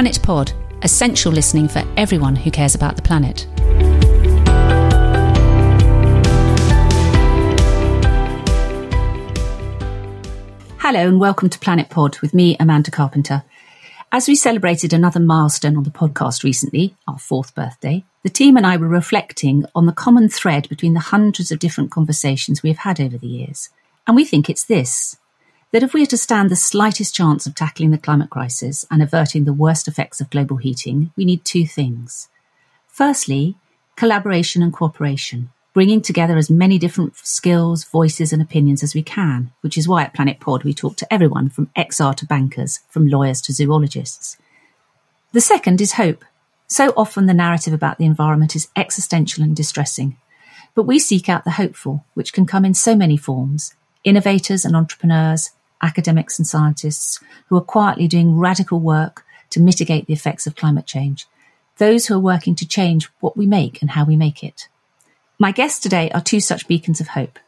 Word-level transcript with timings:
Planet 0.00 0.22
Pod, 0.22 0.52
essential 0.80 1.30
listening 1.30 1.68
for 1.68 1.82
everyone 1.98 2.34
who 2.34 2.50
cares 2.50 2.74
about 2.74 2.96
the 2.96 3.02
planet. 3.02 3.46
Hello 10.78 11.06
and 11.06 11.20
welcome 11.20 11.50
to 11.50 11.58
Planet 11.58 11.90
Pod 11.90 12.18
with 12.20 12.32
me, 12.32 12.56
Amanda 12.58 12.90
Carpenter. 12.90 13.42
As 14.10 14.26
we 14.26 14.34
celebrated 14.34 14.94
another 14.94 15.20
milestone 15.20 15.76
on 15.76 15.82
the 15.82 15.90
podcast 15.90 16.44
recently, 16.44 16.96
our 17.06 17.18
fourth 17.18 17.54
birthday, 17.54 18.02
the 18.22 18.30
team 18.30 18.56
and 18.56 18.66
I 18.66 18.78
were 18.78 18.88
reflecting 18.88 19.66
on 19.74 19.84
the 19.84 19.92
common 19.92 20.30
thread 20.30 20.66
between 20.70 20.94
the 20.94 21.00
hundreds 21.00 21.52
of 21.52 21.58
different 21.58 21.90
conversations 21.90 22.62
we 22.62 22.70
have 22.70 22.78
had 22.78 23.02
over 23.02 23.18
the 23.18 23.26
years. 23.26 23.68
And 24.06 24.16
we 24.16 24.24
think 24.24 24.48
it's 24.48 24.64
this 24.64 25.18
that 25.72 25.82
if 25.82 25.94
we 25.94 26.02
are 26.02 26.06
to 26.06 26.16
stand 26.16 26.50
the 26.50 26.56
slightest 26.56 27.14
chance 27.14 27.46
of 27.46 27.54
tackling 27.54 27.90
the 27.90 27.98
climate 27.98 28.30
crisis 28.30 28.84
and 28.90 29.02
averting 29.02 29.44
the 29.44 29.52
worst 29.52 29.86
effects 29.86 30.20
of 30.20 30.30
global 30.30 30.56
heating, 30.56 31.12
we 31.16 31.24
need 31.24 31.44
two 31.44 31.66
things. 31.66 32.28
Firstly, 32.88 33.56
collaboration 33.96 34.62
and 34.62 34.72
cooperation 34.72 35.50
bringing 35.72 36.00
together 36.00 36.36
as 36.36 36.50
many 36.50 36.78
different 36.78 37.16
skills, 37.16 37.84
voices, 37.84 38.32
and 38.32 38.42
opinions 38.42 38.82
as 38.82 38.94
we 38.94 39.02
can, 39.02 39.52
which 39.60 39.78
is 39.78 39.86
why 39.86 40.02
at 40.02 40.14
Planet 40.14 40.40
Pod 40.40 40.64
we 40.64 40.74
talk 40.74 40.96
to 40.96 41.12
everyone 41.12 41.48
from 41.48 41.70
XR 41.76 42.14
to 42.16 42.26
bankers, 42.26 42.80
from 42.88 43.08
lawyers 43.08 43.40
to 43.42 43.52
zoologists. 43.52 44.36
The 45.32 45.40
second 45.40 45.80
is 45.80 45.92
hope. 45.92 46.24
So 46.66 46.92
often 46.96 47.26
the 47.26 47.34
narrative 47.34 47.72
about 47.72 47.98
the 47.98 48.04
environment 48.04 48.56
is 48.56 48.68
existential 48.76 49.44
and 49.44 49.54
distressing, 49.54 50.16
but 50.74 50.84
we 50.84 50.98
seek 50.98 51.28
out 51.28 51.44
the 51.44 51.52
hopeful, 51.52 52.04
which 52.14 52.32
can 52.32 52.46
come 52.46 52.64
in 52.64 52.74
so 52.74 52.96
many 52.96 53.16
forms 53.16 53.74
innovators 54.02 54.64
and 54.64 54.74
entrepreneurs, 54.74 55.50
academics 55.82 56.38
and 56.38 56.46
scientists 56.46 57.20
who 57.48 57.56
are 57.56 57.62
quietly 57.62 58.08
doing 58.08 58.38
radical 58.38 58.80
work 58.80 59.24
to 59.50 59.60
mitigate 59.60 60.06
the 60.06 60.12
effects 60.12 60.46
of 60.46 60.56
climate 60.56 60.86
change, 60.86 61.26
those 61.78 62.06
who 62.06 62.14
are 62.14 62.20
working 62.20 62.54
to 62.54 62.68
change 62.68 63.08
what 63.20 63.36
we 63.36 63.46
make 63.46 63.80
and 63.80 63.90
how 63.92 64.04
we 64.04 64.16
make 64.16 64.44
it. 64.44 64.68
My 65.38 65.52
guests 65.52 65.80
today 65.80 66.10
are 66.10 66.20
two 66.20 66.40
such 66.40 66.68
beacons 66.68 67.00
of 67.00 67.08
hope. 67.08 67.38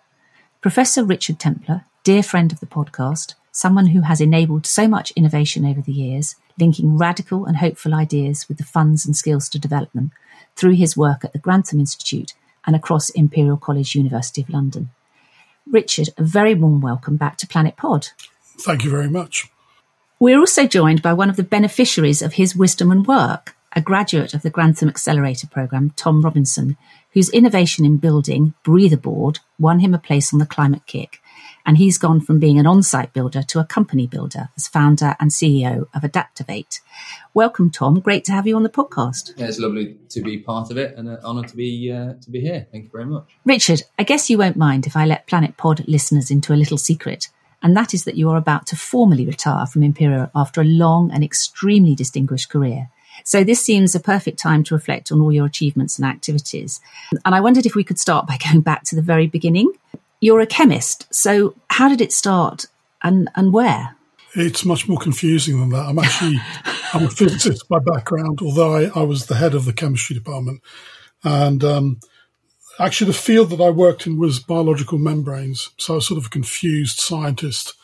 Professor 0.60 1.04
Richard 1.04 1.38
Templer, 1.38 1.84
dear 2.04 2.22
friend 2.22 2.52
of 2.52 2.60
the 2.60 2.66
podcast, 2.66 3.34
someone 3.52 3.88
who 3.88 4.00
has 4.00 4.20
enabled 4.20 4.66
so 4.66 4.88
much 4.88 5.10
innovation 5.12 5.66
over 5.66 5.80
the 5.80 5.92
years, 5.92 6.36
linking 6.58 6.96
radical 6.96 7.44
and 7.44 7.58
hopeful 7.58 7.94
ideas 7.94 8.48
with 8.48 8.58
the 8.58 8.64
funds 8.64 9.04
and 9.04 9.14
skills 9.14 9.48
to 9.50 9.58
develop 9.58 9.92
them 9.92 10.10
through 10.56 10.72
his 10.72 10.96
work 10.96 11.24
at 11.24 11.32
the 11.32 11.38
Grantham 11.38 11.80
Institute 11.80 12.32
and 12.66 12.74
across 12.74 13.10
Imperial 13.10 13.56
College, 13.56 13.94
University 13.94 14.42
of 14.42 14.50
London. 14.50 14.90
Richard, 15.72 16.10
a 16.18 16.22
very 16.22 16.54
warm 16.54 16.82
welcome 16.82 17.16
back 17.16 17.38
to 17.38 17.46
Planet 17.46 17.76
Pod. 17.76 18.08
Thank 18.60 18.84
you 18.84 18.90
very 18.90 19.08
much. 19.08 19.48
We're 20.20 20.38
also 20.38 20.66
joined 20.66 21.00
by 21.02 21.14
one 21.14 21.30
of 21.30 21.36
the 21.36 21.42
beneficiaries 21.42 22.20
of 22.20 22.34
his 22.34 22.54
wisdom 22.54 22.92
and 22.92 23.06
work, 23.06 23.56
a 23.74 23.80
graduate 23.80 24.34
of 24.34 24.42
the 24.42 24.50
Grantham 24.50 24.90
Accelerator 24.90 25.46
Programme, 25.46 25.90
Tom 25.96 26.22
Robinson, 26.22 26.76
whose 27.12 27.30
innovation 27.30 27.86
in 27.86 27.96
building 27.96 28.52
Breathaboard 28.62 29.38
won 29.58 29.78
him 29.78 29.94
a 29.94 29.98
place 29.98 30.32
on 30.32 30.38
the 30.38 30.46
Climate 30.46 30.82
KIC. 30.86 31.14
And 31.64 31.78
he's 31.78 31.98
gone 31.98 32.20
from 32.20 32.38
being 32.38 32.58
an 32.58 32.66
on 32.66 32.82
site 32.82 33.12
builder 33.12 33.42
to 33.42 33.60
a 33.60 33.64
company 33.64 34.06
builder 34.06 34.48
as 34.56 34.66
founder 34.66 35.16
and 35.20 35.30
CEO 35.30 35.86
of 35.94 36.02
Adaptavate. 36.02 36.80
Welcome, 37.34 37.70
Tom. 37.70 38.00
Great 38.00 38.24
to 38.24 38.32
have 38.32 38.46
you 38.46 38.56
on 38.56 38.62
the 38.62 38.68
podcast. 38.68 39.32
Yeah, 39.36 39.46
it's 39.46 39.58
lovely 39.58 39.96
to 40.10 40.20
be 40.20 40.38
part 40.38 40.70
of 40.70 40.76
it 40.76 40.96
and 40.96 41.08
an 41.08 41.18
honour 41.24 41.44
to 41.44 41.56
be 41.56 41.92
uh, 41.92 42.14
to 42.20 42.30
be 42.30 42.40
here. 42.40 42.66
Thank 42.72 42.84
you 42.84 42.90
very 42.90 43.06
much. 43.06 43.36
Richard, 43.44 43.82
I 43.98 44.02
guess 44.02 44.28
you 44.28 44.38
won't 44.38 44.56
mind 44.56 44.86
if 44.86 44.96
I 44.96 45.06
let 45.06 45.26
Planet 45.26 45.56
Pod 45.56 45.84
listeners 45.86 46.30
into 46.30 46.52
a 46.52 46.56
little 46.56 46.78
secret, 46.78 47.28
and 47.62 47.76
that 47.76 47.94
is 47.94 48.04
that 48.04 48.16
you 48.16 48.28
are 48.30 48.36
about 48.36 48.66
to 48.68 48.76
formally 48.76 49.24
retire 49.24 49.66
from 49.66 49.82
Imperial 49.82 50.30
after 50.34 50.60
a 50.60 50.64
long 50.64 51.10
and 51.12 51.22
extremely 51.22 51.94
distinguished 51.94 52.50
career. 52.50 52.88
So 53.24 53.44
this 53.44 53.62
seems 53.62 53.94
a 53.94 54.00
perfect 54.00 54.38
time 54.38 54.64
to 54.64 54.74
reflect 54.74 55.12
on 55.12 55.20
all 55.20 55.32
your 55.32 55.46
achievements 55.46 55.98
and 55.98 56.06
activities. 56.06 56.80
And 57.24 57.34
I 57.34 57.40
wondered 57.40 57.66
if 57.66 57.74
we 57.74 57.84
could 57.84 57.98
start 57.98 58.26
by 58.26 58.38
going 58.52 58.62
back 58.62 58.84
to 58.84 58.96
the 58.96 59.02
very 59.02 59.26
beginning. 59.26 59.72
You're 60.22 60.38
a 60.38 60.46
chemist, 60.46 61.12
so 61.12 61.56
how 61.68 61.88
did 61.88 62.00
it 62.00 62.12
start 62.12 62.66
and, 63.02 63.28
and 63.34 63.52
where? 63.52 63.96
It's 64.36 64.64
much 64.64 64.88
more 64.88 64.98
confusing 64.98 65.58
than 65.58 65.70
that. 65.70 65.84
I'm 65.84 65.98
actually 65.98 66.38
I'm 66.94 67.06
a 67.06 67.10
physicist 67.10 67.68
by 67.68 67.80
background, 67.80 68.38
although 68.40 68.76
I, 68.76 68.84
I 68.94 69.02
was 69.02 69.26
the 69.26 69.34
head 69.34 69.52
of 69.52 69.64
the 69.64 69.72
chemistry 69.72 70.14
department. 70.14 70.62
And 71.24 71.64
um, 71.64 71.98
actually, 72.78 73.08
the 73.08 73.18
field 73.18 73.50
that 73.50 73.60
I 73.60 73.70
worked 73.70 74.06
in 74.06 74.16
was 74.16 74.38
biological 74.38 74.98
membranes. 74.98 75.70
So 75.78 75.94
I 75.94 75.96
was 75.96 76.06
sort 76.06 76.18
of 76.18 76.26
a 76.26 76.30
confused 76.30 77.00
scientist 77.00 77.74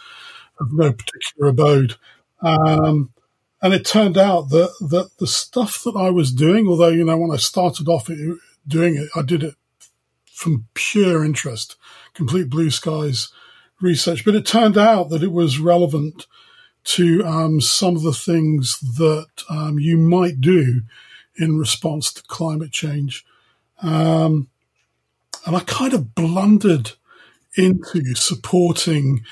of 0.61 0.73
no 0.73 0.93
particular 0.93 1.49
abode. 1.49 1.97
Um, 2.41 3.11
and 3.61 3.75
it 3.75 3.85
turned 3.85 4.17
out 4.17 4.51
that, 4.51 4.73
that 4.91 5.11
the 5.19 5.27
stuff 5.27 5.83
that 5.83 5.97
I 5.97 6.11
was 6.11 6.33
doing, 6.33 6.69
although, 6.69 6.87
you 6.87 7.05
know, 7.05 7.17
when 7.17 7.33
I 7.33 7.37
started 7.37 7.89
off 7.89 8.09
doing 8.69 8.95
it, 8.95 9.09
I 9.17 9.23
did 9.23 9.43
it 9.43 9.57
from 10.39 10.67
pure 10.75 11.25
interest, 11.25 11.77
complete 12.19 12.51
blue 12.51 12.69
skies 12.71 13.33
research. 13.81 14.25
But 14.25 14.35
it 14.35 14.45
turned 14.45 14.77
out 14.77 15.09
that 15.09 15.23
it 15.23 15.33
was 15.33 15.59
relevant 15.59 16.27
to 16.85 17.25
um, 17.25 17.61
some 17.61 17.97
of 17.97 18.03
the 18.03 18.13
things 18.13 18.79
that 18.81 19.29
um, 19.49 19.79
you 19.79 19.97
might 19.97 20.41
do 20.41 20.83
in 21.37 21.59
response 21.59 22.13
to 22.13 22.23
climate 22.25 22.73
change. 22.73 23.25
Um, 23.81 24.49
and 25.47 25.57
I 25.57 25.61
kind 25.61 25.95
of 25.95 26.15
blundered 26.15 26.93
into 27.57 28.15
supporting 28.15 29.25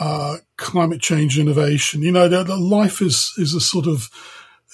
uh, 0.00 0.36
climate 0.56 1.00
change 1.00 1.38
innovation. 1.38 2.02
You 2.02 2.12
know, 2.12 2.28
that 2.28 2.48
life 2.48 3.02
is 3.02 3.32
is 3.36 3.52
a 3.52 3.60
sort 3.60 3.86
of 3.86 4.08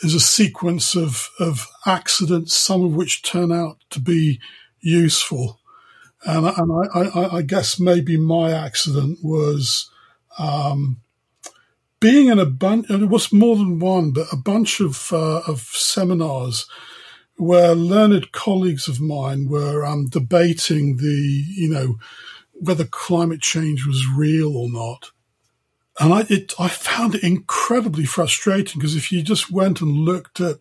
is 0.02 0.14
a 0.14 0.20
sequence 0.20 0.94
of 0.94 1.30
of 1.40 1.66
accidents, 1.86 2.54
some 2.54 2.84
of 2.84 2.94
which 2.94 3.22
turn 3.22 3.50
out 3.50 3.78
to 3.90 4.00
be 4.00 4.38
useful. 4.80 5.60
And, 6.24 6.46
and 6.46 6.88
I, 6.94 7.00
I, 7.00 7.36
I 7.36 7.42
guess 7.42 7.78
maybe 7.78 8.16
my 8.16 8.52
accident 8.52 9.18
was 9.22 9.90
um, 10.38 11.00
being 12.00 12.28
in 12.28 12.38
a 12.38 12.46
bunch, 12.46 12.90
it 12.90 13.08
was 13.08 13.32
more 13.32 13.56
than 13.56 13.78
one, 13.78 14.10
but 14.12 14.26
a 14.32 14.36
bunch 14.36 14.80
of 14.80 15.12
uh, 15.12 15.40
of 15.46 15.60
seminars 15.60 16.66
where 17.36 17.74
learned 17.74 18.32
colleagues 18.32 18.88
of 18.88 19.00
mine 19.00 19.48
were 19.48 19.84
um, 19.84 20.06
debating 20.06 20.98
the, 20.98 21.44
you 21.48 21.68
know, 21.68 21.96
whether 22.52 22.84
climate 22.84 23.40
change 23.40 23.86
was 23.86 24.06
real 24.06 24.56
or 24.56 24.70
not. 24.70 25.10
And 25.98 26.12
I, 26.12 26.26
it, 26.28 26.52
I 26.58 26.68
found 26.68 27.14
it 27.14 27.22
incredibly 27.22 28.04
frustrating 28.04 28.80
because 28.80 28.96
if 28.96 29.10
you 29.12 29.22
just 29.22 29.50
went 29.50 29.80
and 29.80 29.90
looked 29.90 30.40
at 30.40 30.56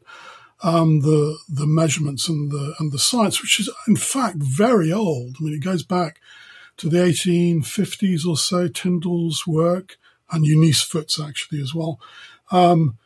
um, 0.63 1.01
the 1.01 1.38
the 1.50 1.68
measurements 1.68 2.29
and 2.29 2.51
the 2.51 2.74
and 2.79 2.91
the 2.91 3.00
science, 3.00 3.41
which 3.41 3.59
is 3.59 3.69
in 3.88 3.97
fact 3.97 4.38
very 4.38 4.91
old. 4.91 5.35
I 5.40 5.44
mean, 5.44 5.53
it 5.53 5.63
goes 5.63 5.84
back 5.84 6.19
to 6.78 6.90
the 6.90 6.97
1850s 6.97 8.25
or 8.25 8.38
so. 8.38 8.68
Tyndall's 8.68 9.46
work 9.46 9.97
and 10.31 10.46
Eunice 10.46 10.81
Foote's 10.81 11.19
actually 11.19 11.62
as 11.62 11.75
well. 11.75 12.00
Um, 12.51 12.97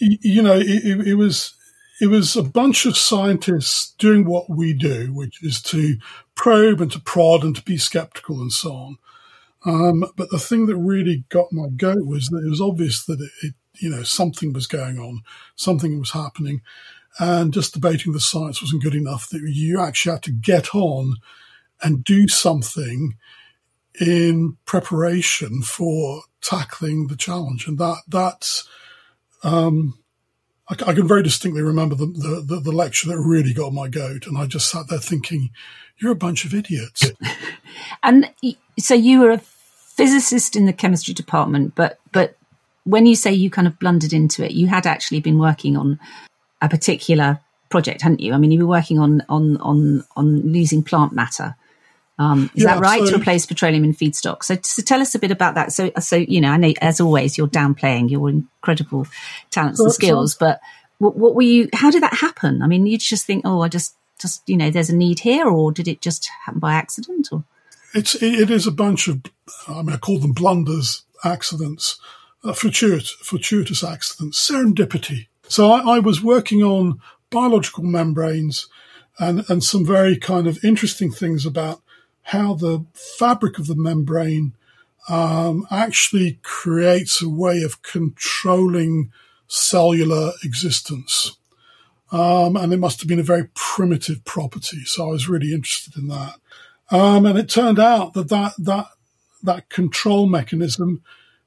you, 0.00 0.18
you 0.20 0.42
know, 0.42 0.56
it, 0.56 1.06
it, 1.06 1.14
was 1.14 1.54
it 2.00 2.08
was 2.08 2.36
a 2.36 2.42
bunch 2.42 2.86
of 2.86 2.96
scientists 2.96 3.94
doing 3.98 4.24
what 4.24 4.50
we 4.50 4.74
do, 4.74 5.12
which 5.12 5.42
is 5.44 5.62
to 5.62 5.96
probe 6.34 6.80
and 6.80 6.90
to 6.92 7.00
prod 7.00 7.44
and 7.44 7.54
to 7.54 7.62
be 7.62 7.76
skeptical 7.76 8.40
and 8.40 8.52
so 8.52 8.72
on. 8.72 8.98
Um, 9.64 10.04
but 10.16 10.30
the 10.30 10.40
thing 10.40 10.66
that 10.66 10.76
really 10.76 11.24
got 11.28 11.52
my 11.52 11.68
goat 11.68 12.04
was 12.04 12.28
that 12.28 12.42
it 12.44 12.50
was 12.50 12.60
obvious 12.60 13.04
that 13.04 13.20
it, 13.20 13.46
it, 13.46 13.54
you 13.78 13.88
know, 13.88 14.02
something 14.02 14.52
was 14.52 14.66
going 14.66 14.98
on, 14.98 15.22
something 15.56 15.98
was 15.98 16.12
happening, 16.12 16.62
and 17.18 17.52
just 17.52 17.74
debating 17.74 18.12
the 18.12 18.20
science 18.20 18.62
wasn't 18.62 18.82
good 18.82 18.94
enough. 18.94 19.28
That 19.30 19.42
you 19.42 19.80
actually 19.80 20.12
had 20.12 20.22
to 20.24 20.32
get 20.32 20.74
on 20.74 21.16
and 21.82 22.04
do 22.04 22.28
something 22.28 23.16
in 24.00 24.56
preparation 24.64 25.62
for 25.62 26.22
tackling 26.40 27.08
the 27.08 27.16
challenge, 27.16 27.66
and 27.66 27.78
that 27.78 28.02
that's. 28.08 28.68
Um, 29.44 29.98
I, 30.68 30.94
can 30.94 31.08
very 31.08 31.22
distinctly 31.22 31.60
remember 31.60 31.94
the, 31.96 32.06
the, 32.06 32.42
the, 32.46 32.60
the 32.60 32.72
lecture 32.72 33.08
that 33.08 33.18
really 33.18 33.52
got 33.52 33.74
my 33.74 33.88
goat, 33.88 34.26
and 34.26 34.38
I 34.38 34.46
just 34.46 34.70
sat 34.70 34.88
there 34.88 35.00
thinking, 35.00 35.50
"You're 35.98 36.12
a 36.12 36.16
bunch 36.16 36.44
of 36.44 36.54
idiots." 36.54 37.10
and 38.02 38.30
so 38.78 38.94
you 38.94 39.20
were 39.20 39.32
a 39.32 39.38
physicist 39.38 40.56
in 40.56 40.66
the 40.66 40.72
chemistry 40.72 41.12
department, 41.12 41.74
but 41.74 41.98
but 42.12 42.36
when 42.84 43.06
you 43.06 43.14
say 43.14 43.32
you 43.32 43.50
kind 43.50 43.66
of 43.66 43.78
blundered 43.78 44.12
into 44.12 44.44
it, 44.44 44.52
you 44.52 44.66
had 44.66 44.86
actually 44.86 45.20
been 45.20 45.38
working 45.38 45.76
on 45.76 45.98
a 46.60 46.68
particular 46.68 47.40
project, 47.70 48.02
hadn't 48.02 48.20
you? 48.20 48.32
I 48.32 48.38
mean, 48.38 48.50
you 48.50 48.60
were 48.60 48.70
working 48.70 48.98
on 48.98 49.22
on 49.28 49.56
on 49.58 50.04
on 50.16 50.52
losing 50.52 50.82
plant 50.82 51.12
matter. 51.12 51.56
Um, 52.18 52.50
is 52.54 52.62
yeah, 52.62 52.74
that 52.74 52.80
right? 52.80 53.00
So, 53.00 53.10
to 53.10 53.16
replace 53.16 53.46
petroleum 53.46 53.84
in 53.84 53.94
feedstock. 53.94 54.44
So, 54.44 54.56
so 54.62 54.82
tell 54.82 55.00
us 55.00 55.14
a 55.14 55.18
bit 55.18 55.30
about 55.30 55.54
that. 55.54 55.72
So, 55.72 55.90
so 55.98 56.16
you 56.16 56.40
know, 56.40 56.50
I 56.50 56.56
know 56.56 56.72
as 56.80 57.00
always 57.00 57.36
you're 57.36 57.48
downplaying 57.48 58.10
your 58.10 58.28
incredible 58.28 59.06
talents 59.50 59.80
and 59.80 59.90
skills, 59.90 60.34
but 60.34 60.60
what, 60.98 61.16
what 61.16 61.34
were 61.34 61.42
you? 61.42 61.68
How 61.72 61.90
did 61.90 62.02
that 62.02 62.14
happen? 62.14 62.62
I 62.62 62.66
mean, 62.66 62.86
you 62.86 62.98
just 62.98 63.26
think, 63.26 63.42
oh, 63.44 63.62
I 63.62 63.68
just 63.68 63.96
just 64.20 64.48
you 64.48 64.56
know, 64.56 64.70
there's 64.70 64.90
a 64.90 64.96
need 64.96 65.20
here, 65.20 65.48
or 65.48 65.72
did 65.72 65.88
it 65.88 66.00
just 66.00 66.28
happen 66.44 66.60
by 66.60 66.74
accident? 66.74 67.28
Or 67.32 67.44
it's 67.94 68.14
it 68.22 68.50
is 68.50 68.66
a 68.66 68.72
bunch 68.72 69.08
of 69.08 69.22
I 69.66 69.82
mean 69.82 69.94
I 69.94 69.96
call 69.96 70.18
them 70.18 70.32
blunders, 70.32 71.02
accidents, 71.24 71.98
uh, 72.44 72.52
fortuitous, 72.52 73.10
fortuitous 73.22 73.84
accidents, 73.84 74.50
serendipity. 74.50 75.26
So 75.48 75.70
I, 75.70 75.96
I 75.96 75.98
was 75.98 76.22
working 76.22 76.62
on 76.62 77.00
biological 77.30 77.84
membranes 77.84 78.68
and, 79.18 79.44
and 79.48 79.62
some 79.62 79.84
very 79.84 80.16
kind 80.16 80.46
of 80.46 80.64
interesting 80.64 81.10
things 81.10 81.44
about 81.46 81.82
how 82.22 82.54
the 82.54 82.84
fabric 82.94 83.58
of 83.58 83.66
the 83.66 83.76
membrane 83.76 84.54
um, 85.08 85.66
actually 85.70 86.38
creates 86.42 87.20
a 87.20 87.28
way 87.28 87.62
of 87.62 87.82
controlling 87.82 89.10
cellular 89.48 90.32
existence. 90.44 91.36
Um, 92.12 92.56
and 92.56 92.72
it 92.72 92.78
must 92.78 93.00
have 93.00 93.08
been 93.08 93.18
a 93.18 93.24
very 93.24 93.48
primitive 93.54 94.24
property. 94.24 94.84
So 94.84 95.08
I 95.08 95.10
was 95.10 95.28
really 95.28 95.52
interested 95.52 95.96
in 95.96 96.08
that. 96.08 96.34
Um, 96.90 97.26
and 97.26 97.38
it 97.38 97.48
turned 97.48 97.78
out 97.78 98.12
that 98.14 98.28
that, 98.28 98.52
that, 98.58 98.86
that 99.42 99.68
control 99.70 100.26
mechanism, 100.26 101.02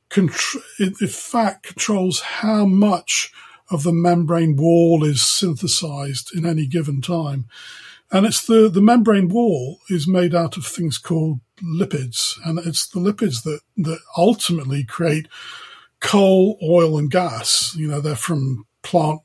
contr- 0.10 0.62
in 0.80 0.94
fact, 1.08 1.64
controls 1.64 2.22
how 2.22 2.66
much 2.66 3.32
of 3.72 3.84
the 3.84 3.94
membrane 3.94 4.56
wall 4.56 5.04
is 5.04 5.22
synthesized 5.22 6.36
in 6.36 6.46
any 6.46 6.68
given 6.68 7.02
time. 7.02 7.46
And 8.12 8.26
it's 8.26 8.46
the, 8.46 8.70
the 8.70 8.82
membrane 8.82 9.30
wall 9.30 9.80
is 9.90 10.08
made 10.08 10.36
out 10.36 10.58
of 10.58 10.66
things 10.66 10.98
called 10.98 11.40
lipids. 11.64 12.36
And 12.46 12.60
it's 12.60 12.88
the 12.88 13.00
lipids 13.00 13.44
that, 13.44 13.62
that 13.78 14.00
ultimately 14.16 14.84
create 14.84 15.28
coal, 16.00 16.60
oil, 16.64 16.98
and 16.98 17.10
gas. 17.10 17.76
You 17.76 17.88
know, 17.88 18.02
they're 18.02 18.16
from 18.16 18.66
plant 18.84 19.22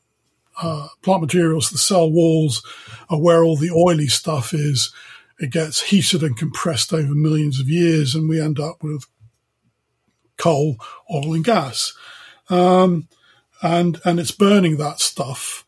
uh, 0.62 0.88
plant 1.02 1.22
materials. 1.22 1.70
The 1.70 1.78
cell 1.78 2.10
walls 2.10 2.62
are 3.08 3.20
where 3.20 3.42
all 3.44 3.56
the 3.56 3.70
oily 3.70 4.08
stuff 4.08 4.52
is. 4.52 4.92
It 5.38 5.50
gets 5.50 5.82
heated 5.82 6.22
and 6.22 6.36
compressed 6.36 6.92
over 6.92 7.14
millions 7.14 7.60
of 7.60 7.68
years, 7.68 8.14
and 8.14 8.28
we 8.28 8.40
end 8.40 8.60
up 8.60 8.82
with 8.82 9.06
coal, 10.40 10.76
oil, 11.12 11.34
and 11.34 11.44
gas. 11.44 11.92
Um, 12.48 13.08
and 13.62 14.00
and 14.04 14.18
it's 14.18 14.30
burning 14.32 14.78
that 14.78 15.00
stuff 15.00 15.66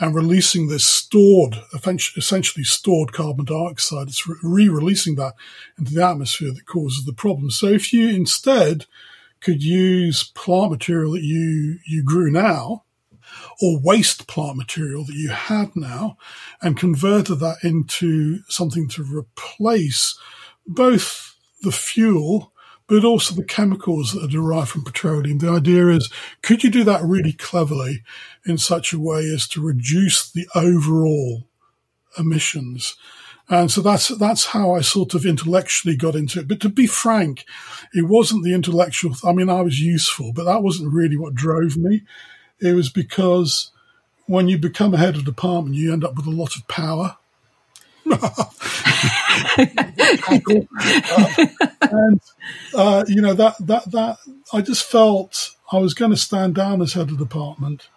and 0.00 0.14
releasing 0.14 0.68
this 0.68 0.86
stored, 0.86 1.56
essentially 1.74 2.64
stored 2.64 3.12
carbon 3.12 3.44
dioxide. 3.44 4.08
It's 4.08 4.26
re-releasing 4.42 5.16
that 5.16 5.34
into 5.78 5.92
the 5.92 6.04
atmosphere 6.04 6.52
that 6.52 6.66
causes 6.66 7.04
the 7.04 7.12
problem. 7.12 7.50
So 7.50 7.66
if 7.66 7.92
you 7.92 8.08
instead 8.08 8.86
could 9.40 9.62
use 9.62 10.24
plant 10.24 10.70
material 10.70 11.12
that 11.12 11.22
you, 11.22 11.78
you 11.86 12.02
grew 12.02 12.30
now 12.30 12.84
or 13.60 13.78
waste 13.82 14.26
plant 14.26 14.56
material 14.56 15.04
that 15.04 15.14
you 15.14 15.28
had 15.28 15.76
now 15.76 16.16
and 16.62 16.78
converted 16.78 17.38
that 17.40 17.58
into 17.62 18.40
something 18.48 18.88
to 18.88 19.02
replace 19.02 20.18
both 20.66 21.36
the 21.62 21.72
fuel 21.72 22.52
but 22.90 23.04
also 23.04 23.36
the 23.36 23.44
chemicals 23.44 24.12
that 24.12 24.24
are 24.24 24.28
derived 24.28 24.70
from 24.70 24.82
petroleum. 24.82 25.38
The 25.38 25.48
idea 25.48 25.90
is, 25.90 26.10
could 26.42 26.64
you 26.64 26.70
do 26.70 26.82
that 26.84 27.04
really 27.04 27.32
cleverly 27.32 28.02
in 28.44 28.58
such 28.58 28.92
a 28.92 28.98
way 28.98 29.20
as 29.32 29.46
to 29.50 29.62
reduce 29.62 30.28
the 30.28 30.48
overall 30.56 31.44
emissions? 32.18 32.96
And 33.48 33.70
so 33.70 33.80
that's, 33.80 34.08
that's 34.08 34.46
how 34.46 34.74
I 34.74 34.80
sort 34.80 35.14
of 35.14 35.24
intellectually 35.24 35.96
got 35.96 36.16
into 36.16 36.40
it. 36.40 36.48
But 36.48 36.58
to 36.60 36.68
be 36.68 36.88
frank, 36.88 37.44
it 37.94 38.08
wasn't 38.08 38.42
the 38.42 38.54
intellectual. 38.54 39.14
I 39.24 39.32
mean, 39.32 39.48
I 39.48 39.60
was 39.60 39.80
useful, 39.80 40.32
but 40.32 40.44
that 40.44 40.64
wasn't 40.64 40.92
really 40.92 41.16
what 41.16 41.34
drove 41.34 41.76
me. 41.76 42.02
It 42.60 42.72
was 42.72 42.90
because 42.90 43.70
when 44.26 44.48
you 44.48 44.58
become 44.58 44.94
a 44.94 44.98
head 44.98 45.14
of 45.14 45.24
department, 45.24 45.76
you 45.76 45.92
end 45.92 46.04
up 46.04 46.16
with 46.16 46.26
a 46.26 46.30
lot 46.30 46.56
of 46.56 46.66
power. 46.66 47.18
And 51.82 52.20
uh, 52.74 53.04
you 53.06 53.20
know 53.22 53.34
that 53.34 53.54
that 53.60 53.90
that 53.90 54.18
I 54.52 54.60
just 54.60 54.84
felt 54.84 55.54
I 55.72 55.78
was 55.78 55.94
going 55.94 56.10
to 56.10 56.16
stand 56.16 56.54
down 56.54 56.82
as 56.82 56.92
head 56.94 57.10
of 57.10 57.18
department, 57.18 57.88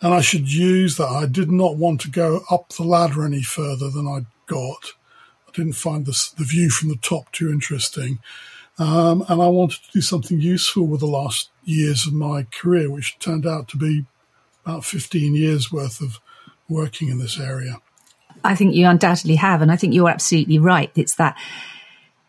and 0.00 0.14
I 0.14 0.20
should 0.20 0.52
use 0.52 0.96
that. 0.96 1.08
I 1.08 1.26
did 1.26 1.50
not 1.50 1.76
want 1.76 2.00
to 2.02 2.10
go 2.10 2.42
up 2.50 2.68
the 2.70 2.84
ladder 2.84 3.24
any 3.24 3.42
further 3.42 3.90
than 3.90 4.06
I 4.06 4.26
got. 4.46 4.92
I 5.48 5.52
didn't 5.52 5.72
find 5.72 6.06
this, 6.06 6.30
the 6.30 6.44
view 6.44 6.70
from 6.70 6.90
the 6.90 6.96
top 6.96 7.32
too 7.32 7.50
interesting. 7.50 8.20
Um, 8.78 9.24
and 9.28 9.42
I 9.42 9.48
wanted 9.48 9.82
to 9.82 9.92
do 9.92 10.00
something 10.00 10.40
useful 10.40 10.86
with 10.86 11.00
the 11.00 11.06
last 11.06 11.50
years 11.64 12.06
of 12.06 12.14
my 12.14 12.46
career, 12.50 12.90
which 12.90 13.18
turned 13.18 13.46
out 13.46 13.68
to 13.68 13.76
be 13.76 14.06
about 14.64 14.84
15 14.84 15.34
years 15.34 15.72
worth 15.72 16.00
of 16.00 16.20
working 16.68 17.08
in 17.08 17.18
this 17.18 17.38
area. 17.38 17.76
I 18.44 18.54
think 18.54 18.74
you 18.74 18.86
undoubtedly 18.86 19.36
have. 19.36 19.62
And 19.62 19.70
I 19.70 19.76
think 19.76 19.94
you're 19.94 20.10
absolutely 20.10 20.58
right. 20.58 20.90
It's 20.94 21.16
that 21.16 21.36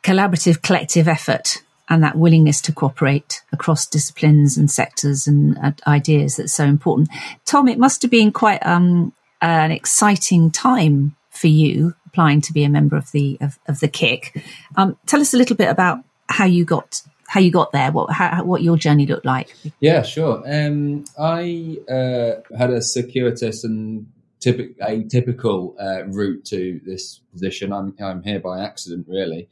collaborative, 0.03 0.61
collective 0.61 1.07
effort 1.07 1.63
and 1.89 2.03
that 2.03 2.17
willingness 2.17 2.61
to 2.61 2.71
cooperate 2.71 3.41
across 3.51 3.85
disciplines 3.85 4.57
and 4.57 4.71
sectors 4.71 5.27
and 5.27 5.57
uh, 5.57 5.71
ideas 5.85 6.37
that's 6.37 6.53
so 6.53 6.63
important. 6.63 7.09
Tom, 7.45 7.67
it 7.67 7.77
must 7.77 8.01
have 8.01 8.11
been 8.11 8.31
quite 8.31 8.65
um, 8.65 9.13
an 9.41 9.71
exciting 9.71 10.51
time 10.51 11.15
for 11.29 11.47
you 11.47 11.93
applying 12.05 12.41
to 12.41 12.53
be 12.53 12.63
a 12.63 12.69
member 12.69 12.97
of 12.97 13.11
the 13.11 13.37
of, 13.41 13.57
of 13.67 13.79
the 13.79 13.87
KIC. 13.87 14.43
Um, 14.75 14.97
tell 15.05 15.21
us 15.21 15.33
a 15.33 15.37
little 15.37 15.55
bit 15.55 15.69
about 15.69 15.99
how 16.27 16.45
you 16.45 16.65
got 16.65 17.01
how 17.27 17.39
you 17.39 17.51
got 17.51 17.71
there, 17.71 17.91
what 17.91 18.11
how, 18.11 18.43
what 18.43 18.61
your 18.61 18.75
journey 18.75 19.05
looked 19.05 19.25
like. 19.25 19.55
Yeah, 19.79 20.01
sure. 20.01 20.43
Um, 20.45 21.05
I 21.17 21.77
uh, 21.89 22.57
had 22.57 22.71
a 22.71 22.81
circuitous 22.81 23.63
and 23.63 24.10
a 24.45 25.03
typical 25.09 25.75
uh, 25.79 26.05
route 26.05 26.45
to 26.45 26.81
this 26.85 27.21
position. 27.31 27.71
I'm 27.71 27.95
I'm 28.03 28.23
here 28.23 28.39
by 28.39 28.63
accident, 28.63 29.07
really. 29.07 29.49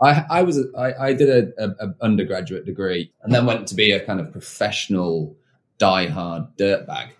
I, 0.00 0.24
I 0.28 0.42
was 0.42 0.58
I, 0.76 0.92
I 0.94 1.12
did 1.12 1.28
a, 1.30 1.64
a, 1.64 1.86
a, 1.86 1.94
undergraduate 2.00 2.66
degree 2.66 3.12
and 3.22 3.32
then 3.32 3.46
went 3.46 3.68
to 3.68 3.74
be 3.74 3.92
a 3.92 4.04
kind 4.04 4.20
of 4.20 4.32
professional 4.32 5.36
die-hard 5.78 6.56
dirtbag. 6.56 7.10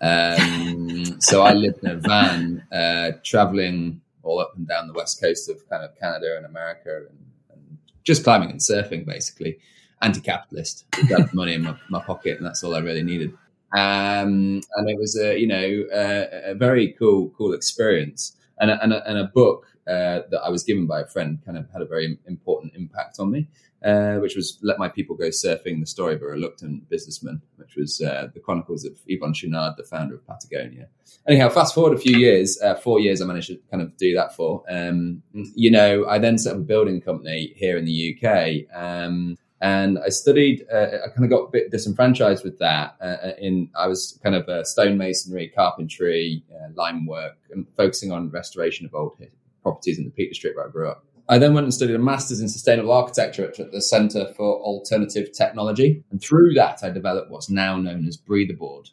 Um, 0.00 1.20
so 1.20 1.42
I 1.42 1.52
lived 1.52 1.84
in 1.84 1.90
a 1.90 1.96
van, 1.96 2.66
uh, 2.72 3.12
traveling 3.22 4.00
all 4.22 4.40
up 4.40 4.54
and 4.56 4.66
down 4.66 4.88
the 4.88 4.92
west 4.92 5.20
coast 5.20 5.48
of 5.48 5.68
kind 5.68 5.84
of 5.84 5.96
Canada 5.98 6.36
and 6.36 6.46
America, 6.46 7.06
and, 7.08 7.18
and 7.50 7.78
just 8.04 8.24
climbing 8.24 8.50
and 8.50 8.60
surfing, 8.60 9.06
basically. 9.06 9.58
Anti-capitalist, 10.00 10.86
got 11.08 11.32
money 11.32 11.54
in 11.54 11.62
my, 11.62 11.76
my, 11.88 12.02
pocket, 12.02 12.36
and 12.36 12.44
that's 12.44 12.64
all 12.64 12.74
I 12.74 12.80
really 12.80 13.04
needed. 13.04 13.32
Um, 13.74 14.60
and 14.76 14.88
it 14.88 14.98
was 14.98 15.18
a 15.18 15.38
you 15.38 15.46
know 15.46 15.84
a, 15.92 16.50
a 16.50 16.54
very 16.54 16.94
cool 16.98 17.30
cool 17.36 17.54
experience, 17.54 18.36
and 18.60 18.70
a, 18.70 18.82
and 18.82 18.92
a, 18.92 19.08
and 19.08 19.18
a 19.18 19.24
book 19.24 19.66
uh, 19.86 20.20
that 20.30 20.40
I 20.44 20.48
was 20.48 20.62
given 20.62 20.86
by 20.86 21.00
a 21.00 21.06
friend 21.06 21.38
kind 21.44 21.58
of 21.58 21.70
had 21.72 21.82
a 21.82 21.86
very 21.86 22.18
important 22.26 22.74
impact 22.76 23.18
on 23.18 23.30
me, 23.30 23.48
uh, 23.84 24.16
which 24.16 24.36
was 24.36 24.58
Let 24.62 24.78
My 24.78 24.88
People 24.88 25.16
Go 25.16 25.28
Surfing, 25.28 25.80
the 25.80 25.86
story 25.86 26.14
of 26.14 26.22
a 26.22 26.26
reluctant 26.26 26.88
businessman, 26.88 27.42
which 27.56 27.74
was 27.76 28.00
uh, 28.00 28.28
the 28.32 28.40
chronicles 28.40 28.84
of 28.84 28.92
Yvon 29.08 29.34
Chouinard, 29.34 29.76
the 29.76 29.84
founder 29.84 30.14
of 30.14 30.26
Patagonia. 30.26 30.88
Anyhow, 31.26 31.48
fast 31.48 31.74
forward 31.74 31.96
a 31.96 32.00
few 32.00 32.16
years, 32.16 32.60
uh, 32.62 32.74
four 32.74 33.00
years 33.00 33.20
I 33.20 33.24
managed 33.24 33.48
to 33.48 33.58
kind 33.70 33.82
of 33.82 33.96
do 33.96 34.14
that 34.14 34.36
for. 34.36 34.62
Um, 34.68 35.22
you 35.32 35.70
know, 35.70 36.06
I 36.06 36.18
then 36.18 36.38
set 36.38 36.52
up 36.52 36.58
a 36.58 36.62
building 36.62 37.00
company 37.00 37.52
here 37.56 37.76
in 37.76 37.84
the 37.84 38.16
UK. 38.16 38.66
Um, 38.74 39.38
and 39.62 39.96
I 40.04 40.08
studied. 40.08 40.66
Uh, 40.70 40.98
I 41.04 41.08
kind 41.08 41.24
of 41.24 41.30
got 41.30 41.44
a 41.44 41.50
bit 41.50 41.70
disenfranchised 41.70 42.44
with 42.44 42.58
that. 42.58 42.96
Uh, 43.00 43.30
in 43.38 43.70
I 43.78 43.86
was 43.86 44.18
kind 44.22 44.34
of 44.34 44.48
uh, 44.48 44.64
stonemasonry, 44.64 45.54
carpentry, 45.54 46.44
uh, 46.52 46.68
lime 46.74 47.06
work, 47.06 47.38
and 47.52 47.66
focusing 47.76 48.10
on 48.10 48.28
restoration 48.30 48.84
of 48.84 48.94
old 48.94 49.16
properties 49.62 49.98
in 49.98 50.04
the 50.04 50.10
Peak 50.10 50.30
District 50.30 50.56
where 50.56 50.66
I 50.66 50.70
grew 50.70 50.90
up. 50.90 51.04
I 51.28 51.38
then 51.38 51.54
went 51.54 51.64
and 51.64 51.72
studied 51.72 51.94
a 51.94 52.00
master's 52.00 52.40
in 52.40 52.48
sustainable 52.48 52.90
architecture 52.90 53.44
at 53.46 53.70
the 53.70 53.80
Centre 53.80 54.26
for 54.36 54.60
Alternative 54.60 55.30
Technology. 55.32 56.02
And 56.10 56.20
through 56.20 56.54
that, 56.54 56.82
I 56.82 56.90
developed 56.90 57.30
what's 57.30 57.48
now 57.48 57.76
known 57.76 58.06
as 58.08 58.16
Breathaboard 58.16 58.90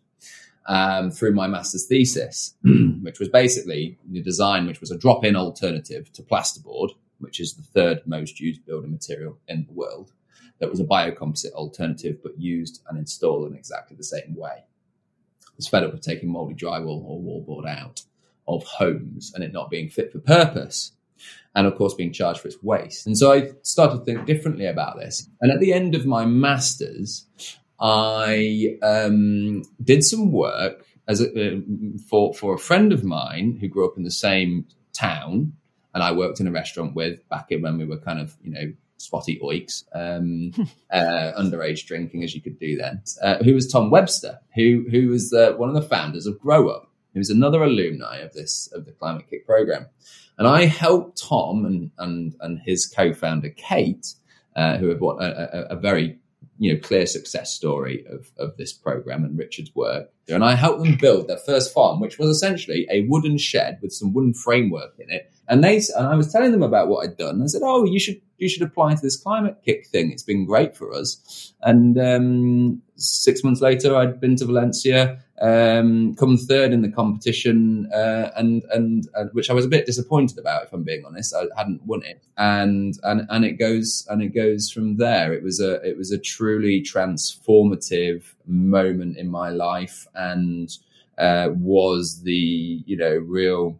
um, 0.67 1.09
through 1.09 1.33
my 1.33 1.47
master's 1.47 1.87
thesis, 1.87 2.53
which 3.01 3.19
was 3.19 3.29
basically 3.29 3.97
the 4.07 4.21
design, 4.21 4.67
which 4.67 4.79
was 4.79 4.91
a 4.91 4.97
drop 4.97 5.25
in 5.25 5.35
alternative 5.35 6.13
to 6.13 6.21
plasterboard, 6.21 6.91
which 7.17 7.39
is 7.39 7.55
the 7.55 7.63
third 7.63 8.01
most 8.05 8.39
used 8.39 8.63
building 8.67 8.91
material 8.91 9.39
in 9.47 9.65
the 9.65 9.73
world. 9.73 10.11
That 10.59 10.69
was 10.69 10.79
a 10.79 10.85
biocomposite 10.85 11.53
alternative, 11.53 12.17
but 12.21 12.39
used 12.39 12.81
and 12.87 12.97
installed 12.97 13.49
in 13.49 13.55
exactly 13.55 13.95
the 13.95 14.03
same 14.03 14.35
way. 14.35 14.63
I 14.63 15.51
was 15.57 15.67
fed 15.67 15.83
up 15.83 15.91
with 15.91 16.01
taking 16.01 16.29
moldy 16.29 16.55
drywall 16.55 17.03
or 17.05 17.19
wallboard 17.19 17.67
out 17.67 18.01
of 18.47 18.63
homes 18.63 19.31
and 19.33 19.43
it 19.43 19.53
not 19.53 19.69
being 19.69 19.89
fit 19.89 20.11
for 20.11 20.19
purpose. 20.19 20.91
And 21.55 21.67
of 21.67 21.75
course, 21.75 21.93
being 21.93 22.13
charged 22.13 22.41
for 22.41 22.47
its 22.47 22.61
waste. 22.63 23.05
And 23.05 23.17
so 23.17 23.33
I 23.33 23.51
started 23.63 23.99
to 23.99 24.05
think 24.05 24.25
differently 24.25 24.65
about 24.65 24.97
this. 24.97 25.27
And 25.41 25.51
at 25.51 25.59
the 25.59 25.73
end 25.73 25.95
of 25.95 26.05
my 26.05 26.25
master's, 26.25 27.25
I 27.79 28.77
um, 28.81 29.63
did 29.83 30.03
some 30.03 30.31
work 30.31 30.85
as 31.07 31.21
a, 31.21 31.57
uh, 31.57 31.59
for 32.07 32.33
for 32.33 32.53
a 32.53 32.59
friend 32.59 32.93
of 32.93 33.03
mine 33.03 33.57
who 33.59 33.67
grew 33.67 33.85
up 33.85 33.97
in 33.97 34.03
the 34.03 34.11
same 34.11 34.67
town, 34.93 35.53
and 35.93 36.03
I 36.03 36.11
worked 36.11 36.39
in 36.39 36.47
a 36.47 36.51
restaurant 36.51 36.93
with 36.95 37.27
back 37.29 37.47
in 37.49 37.61
when 37.61 37.77
we 37.77 37.85
were 37.85 37.97
kind 37.97 38.19
of 38.19 38.37
you 38.41 38.51
know 38.51 38.73
spotty 38.99 39.39
oiks, 39.39 39.83
um, 39.93 40.51
uh, 40.91 41.31
underage 41.37 41.85
drinking 41.85 42.23
as 42.23 42.35
you 42.35 42.41
could 42.41 42.59
do 42.59 42.77
then. 42.77 43.01
Uh, 43.21 43.37
who 43.43 43.53
was 43.53 43.67
Tom 43.67 43.89
Webster, 43.89 44.39
who 44.55 44.85
who 44.91 45.09
was 45.09 45.33
uh, 45.33 45.53
one 45.57 45.69
of 45.69 45.75
the 45.75 45.81
founders 45.81 46.27
of 46.27 46.39
GrowUp, 46.39 46.85
he 47.13 47.19
was 47.19 47.29
another 47.29 47.63
alumni 47.63 48.17
of 48.17 48.33
this 48.33 48.71
of 48.73 48.85
the 48.85 48.91
Climate 48.91 49.25
KIC 49.31 49.45
program, 49.45 49.87
and 50.37 50.47
I 50.47 50.65
helped 50.65 51.21
Tom 51.21 51.65
and 51.65 51.91
and 51.97 52.35
and 52.41 52.59
his 52.59 52.85
co-founder 52.85 53.49
Kate, 53.49 54.13
uh, 54.55 54.77
who 54.77 54.89
have 54.89 55.01
what 55.01 55.23
a, 55.23 55.71
a, 55.71 55.75
a, 55.75 55.79
very 55.79 56.19
you 56.59 56.73
know 56.73 56.79
clear 56.79 57.05
success 57.05 57.53
story 57.53 58.05
of, 58.09 58.31
of 58.37 58.57
this 58.57 58.73
program 58.73 59.23
and 59.23 59.37
Richard's 59.37 59.73
work. 59.73 60.11
And 60.27 60.43
I 60.43 60.53
helped 60.53 60.83
them 60.83 60.95
build 60.95 61.27
their 61.27 61.37
first 61.37 61.73
farm, 61.73 61.99
which 61.99 62.19
was 62.19 62.29
essentially 62.29 62.85
a 62.91 63.07
wooden 63.07 63.37
shed 63.39 63.79
with 63.81 63.91
some 63.91 64.13
wooden 64.13 64.35
framework 64.35 64.93
in 64.99 65.09
it. 65.09 65.31
And 65.47 65.63
they 65.63 65.77
and 65.95 66.05
I 66.05 66.15
was 66.15 66.31
telling 66.31 66.51
them 66.51 66.61
about 66.61 66.89
what 66.89 67.07
I'd 67.07 67.17
done. 67.17 67.41
I 67.41 67.47
said, 67.47 67.61
"Oh, 67.63 67.85
you 67.85 67.99
should 67.99 68.21
you 68.37 68.47
should 68.47 68.61
apply 68.61 68.93
to 68.93 69.01
this 69.01 69.17
Climate 69.17 69.57
KIC 69.65 69.87
thing. 69.87 70.11
It's 70.11 70.21
been 70.21 70.45
great 70.45 70.77
for 70.77 70.93
us." 70.93 71.53
And 71.61 71.97
um, 71.97 72.81
six 72.99 73.43
months 73.43 73.61
later, 73.61 73.95
I'd 73.95 74.19
been 74.19 74.35
to 74.37 74.45
Valencia 74.45 75.19
um, 75.41 76.15
come 76.15 76.37
third 76.37 76.73
in 76.73 76.81
the 76.81 76.91
competition, 76.91 77.89
uh, 77.93 78.31
and, 78.35 78.63
and, 78.71 79.07
and 79.13 79.31
which 79.33 79.49
I 79.49 79.53
was 79.53 79.65
a 79.65 79.69
bit 79.69 79.85
disappointed 79.85 80.37
about, 80.37 80.63
if 80.63 80.73
I'm 80.73 80.83
being 80.83 81.05
honest. 81.05 81.33
I 81.33 81.45
hadn't 81.57 81.83
won 81.85 82.03
it, 82.03 82.21
and 82.37 82.97
and 83.03 83.25
and 83.29 83.45
it 83.45 83.53
goes 83.53 84.05
and 84.09 84.21
it 84.21 84.29
goes 84.29 84.69
from 84.69 84.97
there. 84.97 85.31
It 85.33 85.43
was 85.43 85.61
a 85.61 85.75
it 85.87 85.97
was 85.97 86.11
a 86.11 86.17
truly 86.17 86.81
transformative 86.81 88.33
moment 88.45 89.17
in 89.17 89.29
my 89.29 89.49
life, 89.49 90.07
and 90.13 90.69
uh, 91.17 91.49
was 91.53 92.23
the 92.23 92.83
you 92.85 92.97
know 92.97 93.15
real 93.15 93.79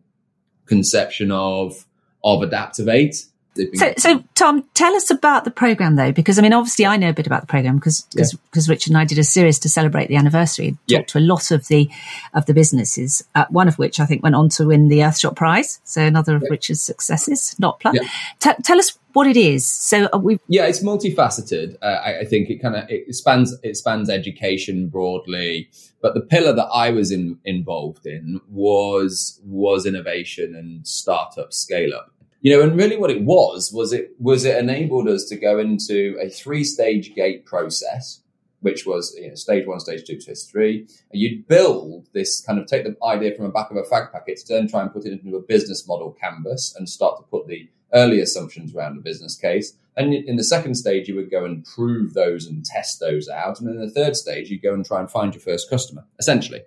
conception 0.66 1.32
of 1.32 1.86
of 2.24 2.42
Adaptavate 2.42 3.29
so, 3.56 3.94
so 3.98 4.24
Tom, 4.36 4.64
tell 4.74 4.96
us 4.96 5.10
about 5.10 5.44
the 5.44 5.52
program 5.52 5.96
though, 5.96 6.12
because 6.12 6.40
I 6.40 6.42
mean, 6.42 6.54
obviously, 6.54 6.86
I 6.86 6.98
know 6.98 7.10
a 7.10 7.14
bit 7.14 7.28
about 7.28 7.42
the 7.42 7.48
program 7.48 7.76
because 7.76 8.02
because 8.14 8.38
yeah. 8.68 8.72
Richard 8.72 8.92
and 8.92 8.98
I 8.98 9.06
did 9.06 9.18
a 9.18 9.24
series 9.24 9.60
to 9.60 9.70
celebrate 9.70 10.08
the 10.08 10.16
anniversary. 10.16 10.72
Talked 10.72 10.82
yeah. 10.88 11.02
to 11.04 11.18
a 11.18 11.22
lot 11.22 11.52
of 11.52 11.68
the 11.68 11.90
of 12.34 12.46
the 12.46 12.54
businesses, 12.54 13.24
uh, 13.36 13.46
one 13.50 13.68
of 13.68 13.78
which 13.78 14.00
I 14.00 14.06
think 14.06 14.24
went 14.24 14.36
on 14.36 14.50
to 14.50 14.68
win 14.68 14.88
the 14.88 15.00
Earthshot 15.00 15.36
Prize. 15.36 15.82
So 15.84 16.02
another 16.02 16.36
of 16.36 16.44
yeah. 16.44 16.50
Richard's 16.52 16.82
successes, 16.82 17.56
Notpla. 17.62 17.94
T- 18.40 18.52
tell 18.64 18.78
us 18.78 18.98
what 19.14 19.28
it 19.28 19.38
is. 19.38 19.68
So 19.68 20.08
uh, 20.14 20.20
we 20.20 20.40
yeah, 20.48 20.66
it's 20.66 20.84
multifaceted. 20.84 21.76
Uh, 21.82 21.86
I, 21.86 22.20
I, 22.20 22.26
think 22.26 22.50
it 22.50 22.62
kind 22.62 22.76
of 22.76 22.86
it 22.90 23.14
spans 23.16 23.58
it 23.64 23.76
spans 23.76 24.10
education 24.10 24.88
broadly, 24.88 25.70
but 26.02 26.14
the 26.14 26.22
pillar 26.22 26.54
that 26.54 26.70
I 26.74 26.92
was 26.92 27.12
in, 27.12 27.40
involved 27.44 28.06
in 28.06 28.40
was 28.50 29.42
was 29.44 29.86
innovation 29.86 30.56
and 30.56 30.88
startup 30.88 31.54
scale 31.54 31.94
up 31.94 32.14
you 32.42 32.56
know, 32.56 32.64
and 32.64 32.78
really 32.78 32.98
what 32.98 33.12
it 33.12 33.22
was 33.22 33.72
was 33.74 33.92
it 33.92 34.12
was 34.20 34.46
it 34.46 34.58
enabled 34.58 35.08
us 35.08 35.26
to 35.26 35.36
go 35.36 35.60
into 35.60 36.18
a 36.22 36.30
three 36.30 36.64
stage 36.64 37.14
gate 37.14 37.46
process, 37.46 38.22
which 38.62 38.86
was 38.86 39.16
you 39.20 39.30
know, 39.30 39.36
stage 39.36 39.68
one, 39.68 39.80
stage 39.80 40.06
two, 40.06 40.20
stage 40.20 40.46
three. 40.50 40.88
And 41.12 41.22
you'd 41.22 41.48
build 41.48 42.08
this 42.14 42.42
kind 42.42 42.60
of 42.60 42.68
take 42.68 42.86
the 42.86 42.96
idea 43.04 43.36
from 43.36 43.46
the 43.46 43.52
back 43.52 43.72
of 43.72 43.78
a 43.78 43.84
fag 43.84 44.12
packet 44.12 44.38
to 44.38 44.54
then 44.54 44.68
try 44.68 44.82
and 44.82 44.94
put 44.94 45.06
it 45.06 45.12
into 45.12 45.36
a 45.36 45.42
business 45.42 45.88
model 45.88 46.16
canvas 46.20 46.76
and 46.78 46.88
start 46.88 47.18
to 47.18 47.24
put 47.24 47.48
the 47.48 47.70
early 47.94 48.22
assumptions 48.22 48.74
around 48.74 48.96
the 48.96 49.02
business 49.02 49.36
case. 49.36 49.74
And 49.98 50.14
in 50.14 50.38
the 50.38 50.44
second 50.44 50.76
stage, 50.76 51.10
you 51.10 51.16
would 51.16 51.32
go 51.32 51.44
and 51.44 51.66
prove 51.66 52.14
those 52.14 52.46
and 52.46 52.64
test 52.64 53.02
those 53.02 53.28
out. 53.28 53.60
And 53.60 53.68
in 53.70 53.82
the 53.82 53.90
third 53.90 54.16
stage, 54.16 54.50
you'd 54.50 54.62
go 54.62 54.74
and 54.74 54.86
try 54.86 55.02
and 55.02 55.12
find 55.12 55.34
your 55.34 55.42
first 55.42 55.70
customer, 55.70 56.06
essentially. 56.20 56.62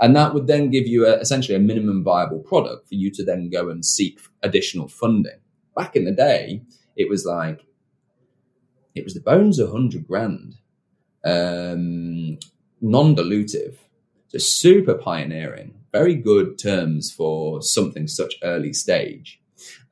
And 0.00 0.14
that 0.16 0.34
would 0.34 0.46
then 0.46 0.70
give 0.70 0.86
you 0.86 1.06
a, 1.06 1.14
essentially 1.14 1.56
a 1.56 1.60
minimum 1.60 2.02
viable 2.02 2.40
product 2.40 2.88
for 2.88 2.94
you 2.94 3.10
to 3.12 3.24
then 3.24 3.50
go 3.50 3.68
and 3.70 3.84
seek 3.84 4.20
additional 4.42 4.88
funding. 4.88 5.38
Back 5.76 5.96
in 5.96 6.04
the 6.04 6.12
day, 6.12 6.62
it 6.96 7.08
was 7.08 7.24
like, 7.24 7.64
it 8.94 9.04
was 9.04 9.14
the 9.14 9.20
bones 9.20 9.58
of 9.58 9.72
100 9.72 10.06
grand, 10.06 10.56
um, 11.24 12.38
non 12.80 13.16
dilutive, 13.16 13.76
just 14.30 14.58
super 14.60 14.94
pioneering, 14.94 15.74
very 15.92 16.14
good 16.14 16.58
terms 16.58 17.10
for 17.10 17.62
something 17.62 18.06
such 18.06 18.34
early 18.42 18.72
stage. 18.72 19.40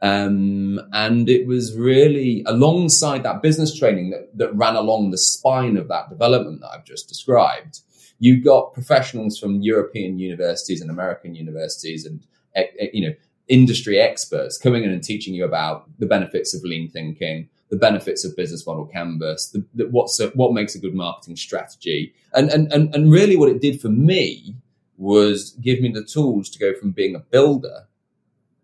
Um, 0.00 0.80
and 0.92 1.28
it 1.28 1.46
was 1.46 1.76
really 1.76 2.42
alongside 2.46 3.22
that 3.22 3.40
business 3.40 3.76
training 3.76 4.10
that, 4.10 4.36
that 4.36 4.54
ran 4.54 4.74
along 4.74 5.10
the 5.10 5.18
spine 5.18 5.76
of 5.76 5.88
that 5.88 6.10
development 6.10 6.60
that 6.60 6.70
I've 6.70 6.84
just 6.84 7.08
described 7.08 7.80
you 8.22 8.40
got 8.40 8.72
professionals 8.72 9.36
from 9.36 9.62
European 9.62 10.16
universities 10.16 10.80
and 10.80 10.92
American 10.92 11.34
universities 11.34 12.06
and 12.06 12.24
eh, 12.54 12.66
eh, 12.78 12.86
you 12.92 13.04
know 13.04 13.14
industry 13.48 13.98
experts 13.98 14.56
coming 14.56 14.84
in 14.84 14.92
and 14.92 15.02
teaching 15.02 15.34
you 15.34 15.44
about 15.44 15.90
the 15.98 16.06
benefits 16.06 16.54
of 16.54 16.62
lean 16.62 16.88
thinking, 16.88 17.48
the 17.68 17.76
benefits 17.76 18.24
of 18.24 18.36
business 18.36 18.64
model 18.64 18.86
canvas, 18.86 19.48
the, 19.48 19.66
the, 19.74 19.88
what's 19.88 20.20
a, 20.20 20.28
what 20.28 20.54
makes 20.54 20.76
a 20.76 20.78
good 20.78 20.94
marketing 20.94 21.34
strategy, 21.34 22.14
and, 22.32 22.48
and 22.50 22.72
and 22.72 22.94
and 22.94 23.10
really 23.10 23.36
what 23.36 23.48
it 23.48 23.60
did 23.60 23.80
for 23.80 23.88
me 23.88 24.54
was 24.98 25.50
give 25.60 25.80
me 25.80 25.90
the 25.90 26.04
tools 26.04 26.48
to 26.48 26.60
go 26.60 26.72
from 26.78 26.92
being 26.92 27.16
a 27.16 27.18
builder 27.34 27.88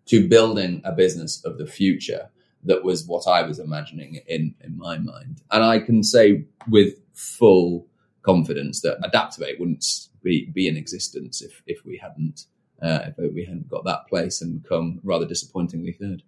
to 0.05 0.25
building 0.25 0.81
a 0.85 0.93
business 0.93 1.43
of 1.43 1.57
the 1.57 1.67
future. 1.67 2.29
That 2.63 2.85
was 2.85 3.05
what 3.05 3.27
I 3.27 3.41
was 3.41 3.59
imagining 3.59 4.21
in 4.25 4.55
in 4.63 4.77
my 4.77 4.97
mind, 4.99 5.41
and 5.51 5.65
I 5.65 5.79
can 5.79 6.01
say 6.01 6.45
with 6.69 6.93
full 7.13 7.88
confidence 8.29 8.81
that 8.81 9.01
Adaptavate 9.01 9.59
wouldn't 9.59 9.85
be, 10.21 10.45
be 10.53 10.67
in 10.67 10.77
existence 10.77 11.41
if, 11.41 11.63
if 11.65 11.83
we 11.83 11.97
hadn't 11.97 12.45
uh, 12.81 13.09
if 13.17 13.33
we 13.33 13.43
hadn't 13.43 13.67
got 13.67 13.83
that 13.83 14.07
place 14.07 14.41
and 14.41 14.63
come 14.67 14.99
rather 15.03 15.25
disappointingly 15.25 15.91
third. 15.91 16.23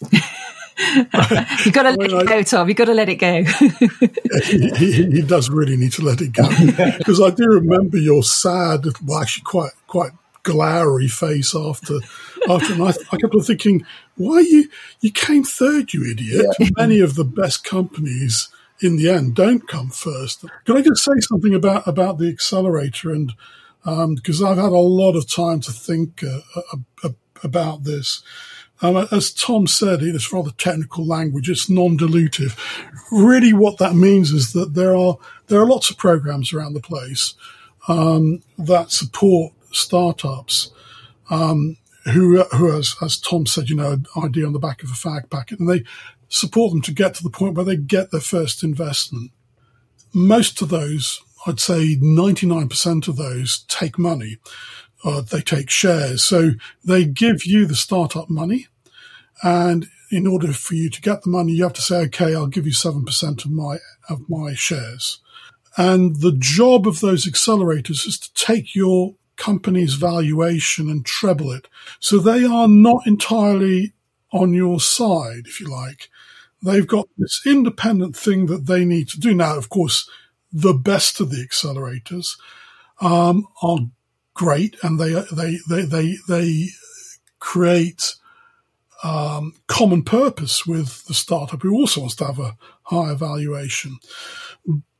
You've 1.64 1.74
got 1.74 1.82
to 1.82 1.90
let 1.90 2.10
it 2.10 2.26
go, 2.26 2.42
Tom. 2.42 2.68
You've 2.68 2.78
got 2.78 2.86
to 2.86 2.94
let 2.94 3.08
it 3.10 3.16
go. 3.16 3.44
he, 4.44 4.70
he, 4.70 4.92
he, 5.10 5.22
does 5.22 5.50
really 5.50 5.76
need 5.76 5.92
to 5.92 6.02
let 6.02 6.22
it 6.22 6.32
go 6.32 6.48
because 6.98 7.20
I 7.20 7.28
do 7.30 7.44
remember 7.46 7.98
your 7.98 8.22
sad, 8.22 8.86
well, 9.04 9.20
actually 9.20 9.44
quite 9.44 9.72
quite 9.86 10.12
glary 10.44 11.08
face 11.08 11.54
after 11.54 11.98
after, 12.48 12.72
and 12.72 12.82
I, 12.84 12.94
I 13.12 13.16
kept 13.18 13.34
on 13.34 13.42
thinking, 13.42 13.84
why 14.16 14.40
you 14.40 14.68
you 15.00 15.12
came 15.12 15.44
third, 15.44 15.92
you 15.92 16.10
idiot? 16.10 16.46
Yeah. 16.58 16.68
Many 16.76 17.00
of 17.00 17.16
the 17.16 17.24
best 17.24 17.64
companies 17.64 18.48
in 18.82 18.96
the 18.96 19.08
end 19.08 19.34
don't 19.34 19.68
come 19.68 19.88
first. 19.88 20.44
Can 20.64 20.76
I 20.76 20.82
just 20.82 21.04
say 21.04 21.12
something 21.20 21.54
about 21.54 21.86
about 21.86 22.18
the 22.18 22.28
accelerator 22.28 23.10
and 23.10 23.32
because 23.84 24.40
um, 24.40 24.48
I've 24.48 24.58
had 24.58 24.72
a 24.72 24.78
lot 24.78 25.16
of 25.16 25.28
time 25.28 25.60
to 25.60 25.72
think 25.72 26.22
uh, 26.22 26.40
uh, 26.56 26.76
uh, 27.04 27.08
about 27.42 27.84
this. 27.84 28.22
Um, 28.80 29.08
as 29.12 29.32
Tom 29.32 29.66
said, 29.66 30.02
it's 30.02 30.32
rather 30.32 30.50
technical 30.50 31.06
language. 31.06 31.48
It's 31.48 31.70
non-dilutive. 31.70 32.58
Really, 33.12 33.52
what 33.52 33.78
that 33.78 33.94
means 33.94 34.30
is 34.30 34.52
that 34.52 34.74
there 34.74 34.96
are 34.96 35.18
there 35.46 35.60
are 35.60 35.66
lots 35.66 35.90
of 35.90 35.98
programs 35.98 36.52
around 36.52 36.74
the 36.74 36.80
place 36.80 37.34
um, 37.88 38.42
that 38.58 38.90
support 38.90 39.52
startups 39.70 40.72
um, 41.30 41.76
who, 42.04 42.42
who 42.44 42.76
as, 42.76 42.96
as 43.00 43.18
Tom 43.18 43.46
said, 43.46 43.70
you 43.70 43.76
know, 43.76 43.92
an 43.92 44.06
idea 44.22 44.46
on 44.46 44.52
the 44.52 44.58
back 44.58 44.82
of 44.82 44.90
a 44.90 44.94
fag 44.94 45.30
packet, 45.30 45.60
and 45.60 45.68
they 45.68 45.84
support 46.32 46.72
them 46.72 46.80
to 46.82 46.92
get 46.92 47.14
to 47.14 47.22
the 47.22 47.30
point 47.30 47.54
where 47.54 47.64
they 47.64 47.76
get 47.76 48.10
their 48.10 48.20
first 48.20 48.62
investment. 48.62 49.30
Most 50.14 50.62
of 50.62 50.70
those, 50.70 51.22
I'd 51.46 51.60
say 51.60 51.96
99% 51.96 53.08
of 53.08 53.16
those 53.16 53.64
take 53.68 53.98
money. 53.98 54.38
Uh, 55.04 55.20
they 55.20 55.40
take 55.40 55.68
shares. 55.68 56.22
So 56.22 56.52
they 56.84 57.04
give 57.04 57.44
you 57.44 57.66
the 57.66 57.74
startup 57.74 58.30
money. 58.30 58.68
And 59.42 59.88
in 60.10 60.26
order 60.26 60.52
for 60.52 60.74
you 60.74 60.88
to 60.90 61.00
get 61.00 61.22
the 61.22 61.30
money, 61.30 61.52
you 61.52 61.64
have 61.64 61.72
to 61.74 61.82
say, 61.82 62.02
okay, 62.04 62.34
I'll 62.34 62.46
give 62.46 62.66
you 62.66 62.72
7% 62.72 63.44
of 63.44 63.50
my, 63.50 63.78
of 64.08 64.28
my 64.28 64.54
shares. 64.54 65.18
And 65.76 66.20
the 66.20 66.36
job 66.38 66.86
of 66.86 67.00
those 67.00 67.26
accelerators 67.26 68.06
is 68.06 68.18
to 68.18 68.32
take 68.34 68.74
your 68.74 69.16
company's 69.36 69.94
valuation 69.94 70.88
and 70.88 71.04
treble 71.04 71.50
it. 71.50 71.68
So 71.98 72.18
they 72.18 72.44
are 72.44 72.68
not 72.68 73.06
entirely 73.06 73.92
on 74.32 74.54
your 74.54 74.80
side, 74.80 75.46
if 75.46 75.60
you 75.60 75.66
like. 75.66 76.08
They've 76.62 76.86
got 76.86 77.08
this 77.18 77.42
independent 77.44 78.16
thing 78.16 78.46
that 78.46 78.66
they 78.66 78.84
need 78.84 79.08
to 79.10 79.20
do. 79.20 79.34
Now, 79.34 79.56
of 79.56 79.68
course, 79.68 80.08
the 80.52 80.74
best 80.74 81.20
of 81.20 81.30
the 81.30 81.46
accelerators 81.46 82.36
um, 83.00 83.46
are 83.62 83.78
great, 84.34 84.76
and 84.82 84.98
they 84.98 85.12
they 85.32 85.58
they 85.68 85.84
they 85.84 86.16
they 86.28 86.66
create 87.40 88.14
um, 89.02 89.54
common 89.66 90.02
purpose 90.04 90.66
with 90.66 91.04
the 91.06 91.14
startup 91.14 91.62
who 91.62 91.74
also 91.74 92.00
wants 92.00 92.16
to 92.16 92.26
have 92.26 92.38
a 92.38 92.56
higher 92.84 93.14
valuation. 93.14 93.98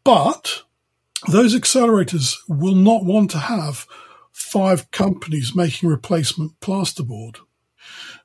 But 0.05 0.63
those 1.29 1.55
accelerators 1.55 2.35
will 2.49 2.75
not 2.75 3.05
want 3.05 3.31
to 3.31 3.39
have 3.39 3.87
five 4.33 4.91
companies 4.91 5.55
making 5.55 5.89
replacement 5.89 6.59
plasterboard. 6.61 7.37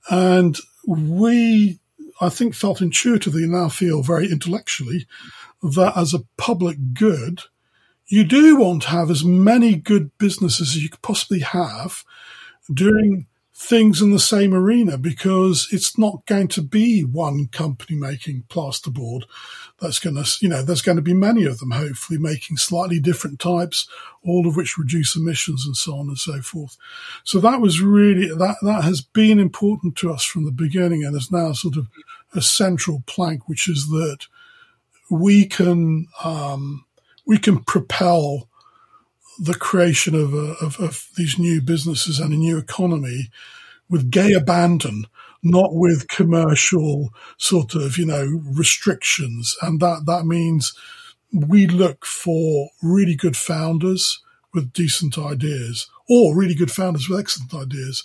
And 0.10 0.58
we 0.88 1.80
I 2.20 2.30
think, 2.30 2.56
felt 2.56 2.82
intuitively 2.82 3.48
now 3.48 3.70
feel 3.70 4.02
very 4.02 4.32
intellectually 4.32 5.08
that 5.62 5.94
as 5.96 6.14
a 6.14 6.24
public 6.38 6.78
good, 6.94 7.44
you 8.08 8.24
do 8.24 8.56
want 8.58 8.84
to 8.84 8.90
have 8.90 9.12
as 9.12 9.24
many 9.24 9.76
good 9.76 10.18
businesses 10.18 10.70
as 10.70 10.84
you 10.84 10.90
could 10.90 11.02
possibly 11.02 11.40
have 11.42 12.04
doing 12.74 13.28
things 13.60 14.04
in 14.04 14.12
the 14.12 14.20
same 14.20 14.54
arena 14.54 15.00
because 15.00 15.68
it's 15.72 15.98
not 15.98 16.24
going 16.28 16.48
to 16.48 16.62
be 16.62 17.02
one 17.02 17.48
company 17.48 17.98
making 17.98 18.44
plasterboard 18.50 19.24
that's 19.82 19.98
going 19.98 20.16
to, 20.16 20.32
you 20.40 20.48
know, 20.48 20.62
there's 20.62 20.84
going 20.84 20.96
to 20.96 21.02
be 21.02 21.16
many 21.16 21.44
of 21.44 21.58
them, 21.58 21.72
hopefully 21.72 22.20
making 22.20 22.56
slightly 22.58 23.00
different 23.00 23.40
types, 23.40 23.88
all 24.24 24.48
of 24.48 24.56
which 24.56 24.78
reduce 24.78 25.16
emissions 25.16 25.66
and 25.66 25.76
so 25.76 25.96
on 25.96 26.08
and 26.08 26.20
so 26.20 26.40
forth. 26.40 26.78
So 27.24 27.40
that 27.40 27.60
was 27.60 27.82
really, 27.82 28.28
that, 28.28 28.58
that 28.62 28.84
has 28.84 29.02
been 29.02 29.40
important 29.40 29.96
to 29.98 30.12
us 30.14 30.24
from 30.24 30.46
the 30.46 30.52
beginning 30.52 31.04
and 31.04 31.16
is 31.16 31.32
now 31.32 31.54
sort 31.54 31.78
of 31.78 31.88
a 32.36 32.44
central 32.44 33.02
plank, 33.08 33.50
which 33.50 33.68
is 33.68 33.88
that 33.88 34.28
we 35.10 35.46
can 35.48 36.06
um, 36.24 36.86
we 37.26 37.40
can 37.40 37.64
propel 37.64 38.50
the 39.40 39.56
creation 39.56 40.16
of, 40.16 40.34
uh, 40.34 40.56
of, 40.62 40.80
of 40.80 41.08
these 41.16 41.38
new 41.38 41.62
businesses 41.62 42.20
and 42.20 42.34
a 42.34 42.38
new 42.38 42.58
economy 42.58 43.30
with 43.90 44.12
gay 44.12 44.34
abandon, 44.34 45.06
not 45.44 45.70
with 45.72 46.08
commercial 46.08 47.10
sort 47.38 47.76
of 47.76 47.98
you 47.98 48.06
know 48.06 48.42
restrictions, 48.44 49.56
and 49.62 49.80
that 49.80 50.04
that 50.06 50.26
means 50.26 50.74
we 51.32 51.68
look 51.68 52.06
for 52.06 52.70
really 52.82 53.16
good 53.16 53.38
founders 53.38 54.22
with 54.54 54.74
decent 54.74 55.18
ideas, 55.18 55.88
or 56.10 56.36
really 56.36 56.56
good 56.56 56.72
founders 56.72 57.08
with 57.08 57.20
excellent 57.20 57.54
ideas, 57.54 58.04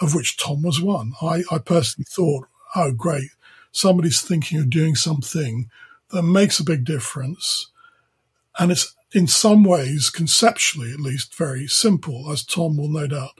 of 0.00 0.14
which 0.14 0.36
Tom 0.36 0.62
was 0.62 0.80
one. 0.80 1.12
I, 1.20 1.42
I 1.50 1.58
personally 1.58 2.06
thought, 2.08 2.46
oh 2.76 2.92
great, 2.92 3.30
somebody's 3.72 4.20
thinking 4.20 4.58
of 4.58 4.70
doing 4.70 4.94
something 4.94 5.70
that 6.10 6.22
makes 6.22 6.60
a 6.60 6.64
big 6.64 6.84
difference. 6.84 7.70
And 8.58 8.72
it's 8.72 8.94
in 9.12 9.26
some 9.26 9.64
ways, 9.64 10.10
conceptually 10.10 10.92
at 10.92 11.00
least, 11.00 11.34
very 11.34 11.66
simple, 11.66 12.30
as 12.30 12.44
Tom 12.44 12.76
will 12.76 12.90
no 12.90 13.06
doubt 13.06 13.32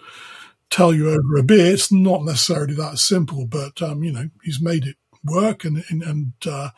tell 0.71 0.95
you 0.95 1.09
over 1.09 1.37
a 1.37 1.43
beer. 1.43 1.73
It's 1.73 1.93
not 1.93 2.25
necessarily 2.25 2.75
that 2.75 2.99
simple, 2.99 3.47
but, 3.47 3.81
um, 3.83 4.03
you 4.03 4.13
know, 4.13 4.31
he's 4.43 4.61
made 4.61 4.85
it 4.85 4.97
work 5.25 5.65
and, 5.65 5.85
and, 5.91 6.03
and 6.03 6.33
uh, 6.47 6.71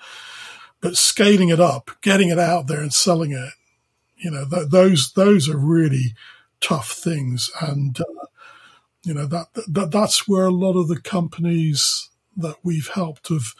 but 0.80 0.96
scaling 0.96 1.50
it 1.50 1.60
up, 1.60 1.90
getting 2.00 2.30
it 2.30 2.38
out 2.38 2.66
there 2.66 2.80
and 2.80 2.92
selling 2.92 3.32
it, 3.32 3.52
you 4.16 4.30
know, 4.30 4.44
th- 4.48 4.68
those, 4.70 5.12
those 5.12 5.48
are 5.48 5.58
really 5.58 6.14
tough 6.60 6.92
things. 6.92 7.50
And, 7.60 8.00
uh, 8.00 8.26
you 9.02 9.14
know, 9.14 9.26
that, 9.26 9.46
that, 9.68 9.90
that's 9.90 10.26
where 10.26 10.46
a 10.46 10.50
lot 10.50 10.78
of 10.78 10.88
the 10.88 11.00
companies 11.00 12.10
that 12.36 12.56
we've 12.62 12.88
helped 12.88 13.28
have, 13.28 13.54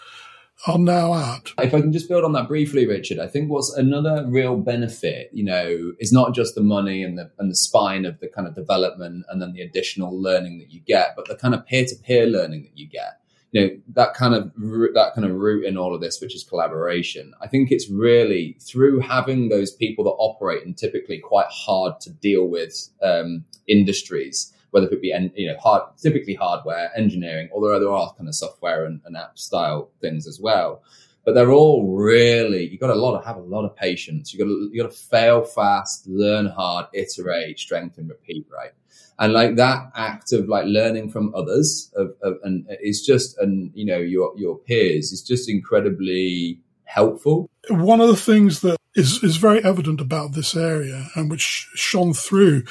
are 0.67 0.79
now 0.79 1.15
at. 1.15 1.51
If 1.59 1.75
I 1.75 1.81
can 1.81 1.93
just 1.93 2.09
build 2.09 2.25
on 2.25 2.33
that 2.33 2.49
briefly, 2.49 2.87
Richard, 2.87 3.19
I 3.19 3.27
think 3.27 3.51
what's 3.51 3.73
another 3.75 4.27
real 4.27 4.57
benefit, 4.57 5.31
you 5.33 5.45
know, 5.45 5.93
is 5.99 6.13
not 6.13 6.35
just 6.35 6.55
the 6.55 6.63
money 6.63 7.03
and 7.03 7.17
the 7.19 7.31
and 7.39 7.51
the 7.51 7.57
spine 7.57 8.05
of 8.05 8.21
the 8.21 8.29
kind 8.29 8.47
of 8.47 8.55
development 8.55 9.25
and 9.29 9.41
then 9.41 9.53
the 9.53 9.63
additional 9.63 10.21
learning 10.21 10.59
that 10.59 10.71
you 10.71 10.81
get, 10.81 11.15
but 11.17 11.29
the 11.29 11.37
kind 11.37 11.55
of 11.55 11.67
peer 11.67 11.85
to 11.87 11.97
peer 11.97 12.27
learning 12.27 12.63
that 12.65 12.77
you 12.79 12.89
get. 12.89 13.21
You 13.53 13.61
know 13.61 13.77
that 13.95 14.15
kind 14.15 14.35
of 14.35 14.53
that 14.95 15.13
kind 15.15 15.25
of 15.25 15.33
root 15.33 15.65
in 15.65 15.77
all 15.77 15.95
of 15.95 16.01
this, 16.01 16.21
which 16.21 16.35
is 16.35 16.45
collaboration. 16.45 17.33
I 17.41 17.49
think 17.49 17.73
it's 17.73 17.91
really 17.91 18.57
through 18.61 19.01
having 19.01 19.49
those 19.49 19.73
people 19.73 20.05
that 20.05 20.11
operate 20.11 20.65
in 20.65 20.75
typically 20.75 21.19
quite 21.19 21.49
hard 21.49 22.01
to 22.03 22.11
deal 22.11 22.47
with 22.47 22.89
um, 23.03 23.45
industries 23.67 24.53
whether 24.71 24.89
it 24.89 25.03
be 25.03 25.15
you 25.35 25.49
know 25.49 25.59
hard, 25.59 25.83
typically 25.97 26.35
hardware, 26.35 26.91
engineering, 26.97 27.49
although 27.53 27.79
there 27.79 27.91
are 27.91 28.13
kind 28.15 28.29
of 28.29 28.35
software 28.35 28.85
and, 28.85 29.01
and 29.05 29.17
app 29.17 29.39
style 29.39 29.91
things 30.01 30.27
as 30.27 30.41
well. 30.41 30.83
But 31.25 31.35
they're 31.35 31.53
all 31.53 31.95
really 31.95 32.69
you 32.69 32.79
got 32.79 32.91
a 32.91 32.95
lot 32.95 33.17
of 33.17 33.25
have 33.25 33.37
a 33.37 33.41
lot 33.41 33.65
of 33.65 33.77
patience. 33.77 34.33
You 34.33 34.39
got 34.39 34.47
to 34.47 34.71
you 34.73 34.83
got 34.83 34.91
to 34.91 34.97
fail 34.97 35.45
fast, 35.45 36.07
learn 36.07 36.47
hard, 36.47 36.87
iterate, 36.95 37.59
strengthen, 37.59 38.09
repeat, 38.09 38.47
right? 38.51 38.73
And 39.19 39.35
like 39.35 39.57
that 39.57 39.91
act 39.95 40.33
of 40.33 40.49
like 40.49 40.65
learning 40.65 41.11
from 41.11 41.35
others 41.35 41.93
of, 41.95 42.15
of 42.23 42.39
and 42.43 42.67
is 42.83 43.05
just 43.05 43.37
and 43.39 43.71
you 43.75 43.85
know 43.85 43.99
your 43.99 44.33
your 44.37 44.59
peers 44.59 45.13
is 45.13 45.23
just 45.23 45.49
incredibly 45.49 46.61
helpful. 46.85 47.51
One 47.69 48.01
of 48.01 48.09
the 48.09 48.17
things 48.17 48.61
that 48.61 48.79
is 48.95 49.23
is 49.23 49.37
very 49.37 49.63
evident 49.63 50.01
about 50.01 50.33
this 50.33 50.57
area 50.57 51.09
and 51.15 51.31
which 51.31 51.69
shone 51.75 52.15
through 52.15 52.65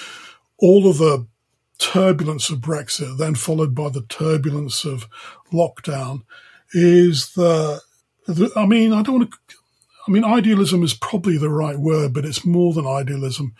all 0.58 0.90
of 0.90 0.98
the 0.98 1.28
turbulence 1.80 2.50
of 2.50 2.60
Brexit, 2.60 3.18
then 3.18 3.36
followed 3.36 3.74
by 3.74 3.90
the 3.90 4.04
turbulence 4.04 4.86
of 4.86 5.08
lockdown, 5.52 6.24
is 6.74 7.34
the, 7.34 7.82
the 8.28 8.52
I 8.56 8.66
mean, 8.66 8.94
I 8.94 9.02
don't 9.02 9.20
want 9.20 9.32
to. 9.32 9.38
I 10.08 10.12
mean, 10.12 10.24
idealism 10.24 10.82
is 10.82 10.94
probably 10.94 11.38
the 11.38 11.50
right 11.50 11.78
word, 11.78 12.14
but 12.14 12.26
it's 12.26 12.46
more 12.46 12.74
than 12.74 12.88
idealism. 12.88 13.54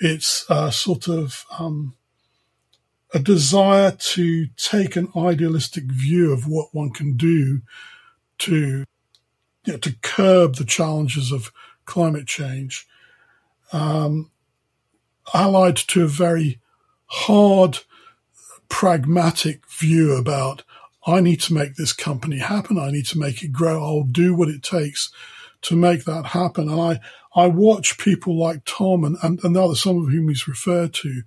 It's 0.00 0.44
a 0.50 0.70
sort 0.70 1.08
of 1.08 1.46
um, 1.58 1.94
a 3.14 3.18
desire 3.18 3.92
to 3.92 4.46
take 4.56 4.96
an 4.96 5.08
idealistic 5.16 5.84
view 5.84 6.32
of 6.32 6.46
what 6.46 6.74
one 6.74 6.90
can 6.90 7.16
do 7.16 7.62
to 8.38 8.84
you 9.64 9.72
know, 9.72 9.78
to 9.78 9.94
curb 10.02 10.56
the 10.56 10.64
challenges 10.64 11.32
of 11.32 11.52
climate 11.86 12.26
change, 12.26 12.86
um, 13.72 14.30
allied 15.32 15.76
to 15.76 16.04
a 16.04 16.08
very 16.08 16.60
hard, 17.14 17.78
pragmatic 18.68 19.68
view 19.70 20.14
about 20.14 20.64
I 21.06 21.20
need 21.20 21.40
to 21.42 21.54
make 21.54 21.76
this 21.76 21.92
company 21.92 22.38
happen. 22.38 22.78
I 22.78 22.90
need 22.90 23.06
to 23.06 23.18
make 23.18 23.42
it 23.42 23.52
grow. 23.52 23.82
I'll 23.82 24.04
do 24.04 24.34
what 24.34 24.48
it 24.48 24.62
takes 24.62 25.10
to 25.62 25.76
make 25.76 26.04
that 26.04 26.26
happen. 26.26 26.68
And 26.68 26.80
I, 26.80 27.00
I 27.34 27.46
watch 27.46 27.98
people 27.98 28.38
like 28.38 28.64
Tom 28.64 29.04
and, 29.04 29.16
and, 29.22 29.38
and 29.44 29.56
others, 29.56 29.82
some 29.82 29.98
of 29.98 30.10
whom 30.10 30.28
he's 30.28 30.48
referred 30.48 30.94
to, 30.94 31.22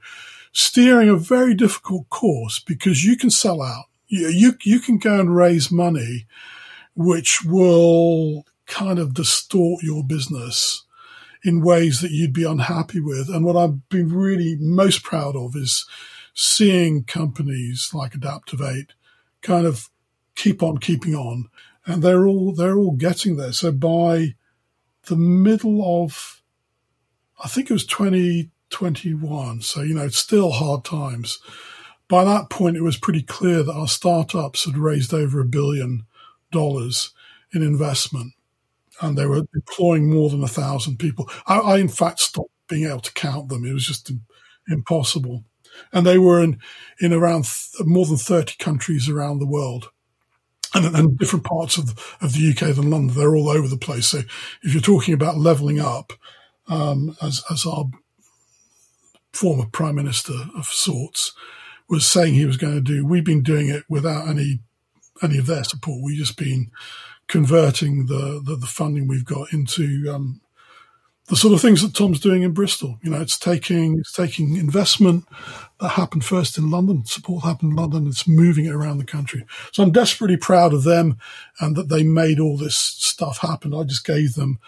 steering 0.52 1.10
a 1.10 1.16
very 1.16 1.54
difficult 1.54 2.10
course 2.10 2.60
because 2.60 3.04
you 3.04 3.18
can 3.18 3.30
sell 3.30 3.62
out. 3.62 3.86
You, 4.08 4.30
you, 4.30 4.54
you 4.64 4.80
can 4.80 4.98
go 4.98 5.20
and 5.20 5.36
raise 5.36 5.72
money, 5.72 6.26
which 6.96 7.44
will 7.46 8.46
kind 8.66 9.00
of 9.00 9.14
distort 9.14 9.84
your 9.84 10.04
business 10.04 10.84
in 11.48 11.62
ways 11.62 12.02
that 12.02 12.12
you'd 12.12 12.34
be 12.34 12.44
unhappy 12.44 13.00
with. 13.00 13.30
And 13.30 13.46
what 13.46 13.56
I've 13.56 13.88
been 13.88 14.10
really 14.10 14.58
most 14.60 15.02
proud 15.02 15.34
of 15.38 15.56
is 15.56 15.86
seeing 16.34 17.06
companies 17.06 17.92
like 17.94 18.12
Adaptavate 18.12 18.90
kind 19.42 19.66
of 19.66 19.90
keep 20.36 20.62
on 20.62 20.78
keeping 20.80 21.16
on. 21.16 21.46
And 21.86 22.04
they're 22.04 22.28
all, 22.28 22.52
they're 22.52 22.78
all 22.78 22.98
getting 22.98 23.38
there. 23.38 23.54
So 23.54 23.72
by 23.72 24.36
the 25.06 25.16
middle 25.16 26.04
of, 26.04 26.42
I 27.42 27.48
think 27.48 27.70
it 27.70 27.74
was 27.74 27.86
2021. 27.86 29.62
So, 29.62 29.84
you 29.84 29.94
know, 29.96 30.04
it's 30.04 30.18
still 30.18 30.52
hard 30.52 30.84
times. 30.84 31.40
By 32.10 32.26
that 32.26 32.50
point, 32.50 32.76
it 32.76 32.84
was 32.84 32.98
pretty 32.98 33.24
clear 33.24 33.64
that 33.64 33.74
our 33.74 33.88
startups 33.88 34.66
had 34.66 34.78
raised 34.78 35.14
over 35.14 35.40
a 35.40 35.46
billion 35.46 36.08
dollars 36.52 37.12
in 37.54 37.62
investment 37.62 38.34
and 39.02 39.18
they 39.18 39.26
were 39.26 39.44
deploying 39.54 40.10
more 40.10 40.30
than 40.30 40.44
a 40.44 40.48
thousand 40.48 40.98
people. 40.98 41.30
I, 41.46 41.60
I, 41.60 41.78
in 41.78 41.90
fact, 41.90 42.20
stopped 42.20 42.52
being 42.68 42.86
able 42.86 43.00
to 43.02 43.14
count 43.14 43.50
them. 43.50 43.66
It 43.66 43.74
was 43.74 43.86
just 43.86 44.12
impossible. 44.68 45.46
And 45.94 46.06
they 46.06 46.18
were 46.18 46.42
in, 46.42 46.60
in 47.00 47.14
around 47.14 47.44
th- 47.44 47.86
more 47.86 48.06
than 48.06 48.18
30 48.18 48.56
countries 48.58 49.08
around 49.08 49.40
the 49.40 49.48
world. 49.48 49.90
And, 50.74 50.96
and 50.96 51.18
different 51.18 51.46
parts 51.46 51.78
of, 51.78 52.18
of 52.20 52.34
the 52.34 52.50
UK 52.50 52.76
than 52.76 52.90
London. 52.90 53.16
They're 53.16 53.36
all 53.36 53.50
over 53.50 53.68
the 53.68 53.78
place. 53.78 54.08
So 54.08 54.20
if 54.64 54.74
you're 54.74 54.82
talking 54.82 55.14
about 55.14 55.38
levelling 55.38 55.80
up, 55.80 56.12
um, 56.68 57.16
as, 57.22 57.42
as 57.50 57.66
our 57.66 57.86
former 59.32 59.66
prime 59.66 59.96
minister 59.96 60.34
of 60.56 60.66
sorts 60.66 61.34
was 61.90 62.06
saying 62.06 62.34
he 62.34 62.46
was 62.46 62.58
going 62.58 62.76
to 62.76 62.82
do, 62.82 63.06
we've 63.06 63.24
been 63.24 63.44
doing 63.44 63.70
it 63.70 63.84
without 63.88 64.28
any 64.28 64.60
any 65.24 65.38
of 65.38 65.48
their 65.48 65.64
support. 65.64 66.04
We've 66.04 66.18
just 66.18 66.38
been 66.38 66.70
converting 67.28 68.06
the, 68.08 68.42
the, 68.44 68.56
the 68.56 68.68
funding 68.68 69.08
we've 69.08 69.26
got 69.26 69.52
into 69.52 70.12
um, 70.14 70.42
the 71.28 71.36
sort 71.36 71.54
of 71.54 71.62
things 71.62 71.82
that 71.82 71.94
Tom's 71.94 72.20
doing 72.20 72.44
in 72.44 72.54
Bristol. 72.54 73.00
You 73.04 73.12
know, 73.12 73.22
it's 73.22 73.38
taking 73.38 74.00
it's 74.00 74.14
taking 74.14 74.56
investment 74.56 75.26
that 75.80 75.90
happened 75.90 76.24
first 76.24 76.58
in 76.58 76.72
London, 76.72 77.06
support 77.06 77.44
happened 77.44 77.72
in 77.72 77.78
London, 77.78 78.08
it's 78.08 78.28
moving 78.28 78.66
it 78.66 78.74
around 78.74 78.98
the 78.98 79.04
country. 79.04 79.46
So 79.72 79.84
I'm 79.84 79.92
desperately 79.92 80.38
proud 80.38 80.74
of 80.74 80.84
them 80.84 81.18
and 81.60 81.76
that 81.76 81.90
they 81.90 82.04
made 82.04 82.40
all 82.40 82.58
this 82.58 82.78
stuff 82.78 83.40
happen. 83.40 83.74
I 83.74 83.84
just 83.84 84.06
gave 84.06 84.36
them 84.36 84.60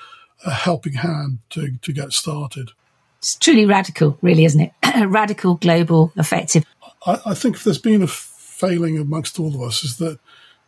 a 0.46 0.52
helping 0.52 0.94
hand 0.94 1.40
to, 1.52 1.78
to 1.82 1.94
get 1.94 2.14
started. 2.14 2.72
It's 3.20 3.36
truly 3.36 3.66
radical, 3.66 4.18
really, 4.22 4.46
isn't 4.46 4.62
it? 4.62 4.72
radical, 5.08 5.56
global, 5.56 6.14
effective. 6.16 6.66
I, 7.06 7.20
I 7.28 7.34
think 7.34 7.56
if 7.56 7.64
there's 7.64 7.78
been 7.78 8.02
a 8.02 8.08
failing 8.08 8.98
amongst 8.98 9.40
all 9.40 9.56
of 9.56 9.62
us, 9.62 9.84
is 9.84 9.98
that 9.98 10.20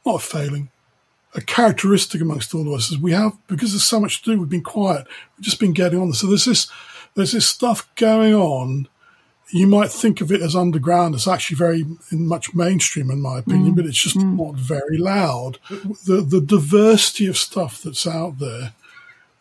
not 0.06 0.16
a 0.16 0.20
failing, 0.20 0.70
a 1.34 1.42
characteristic 1.42 2.22
amongst 2.22 2.54
all 2.54 2.68
of 2.68 2.74
us 2.74 2.92
is 2.92 2.98
we 2.98 3.14
have 3.14 3.38
because 3.48 3.72
there's 3.72 3.84
so 3.84 4.00
much 4.00 4.22
to 4.22 4.32
do. 4.32 4.40
We've 4.40 4.50
been 4.50 4.64
quiet. 4.64 5.08
We've 5.38 5.46
just 5.46 5.60
been 5.60 5.74
getting 5.74 6.00
on. 6.00 6.14
So 6.14 6.28
there's 6.28 6.46
this 6.46 6.70
there's 7.16 7.32
this 7.32 7.48
stuff 7.48 7.88
going 7.96 8.34
on. 8.34 8.88
You 9.54 9.68
might 9.68 9.92
think 9.92 10.22
of 10.22 10.32
it 10.32 10.42
as 10.42 10.56
underground. 10.56 11.14
It's 11.14 11.28
actually 11.28 11.58
very 11.58 11.86
much 12.12 12.56
mainstream, 12.56 13.12
in 13.12 13.22
my 13.22 13.40
opinion, 13.40 13.74
mm. 13.74 13.76
but 13.76 13.86
it's 13.86 14.02
just 14.02 14.18
mm. 14.18 14.38
not 14.38 14.56
very 14.56 14.98
loud. 14.98 15.58
The 15.70 16.22
the 16.22 16.42
diversity 16.42 17.28
of 17.28 17.38
stuff 17.38 17.82
that's 17.82 18.08
out 18.08 18.40
there 18.40 18.74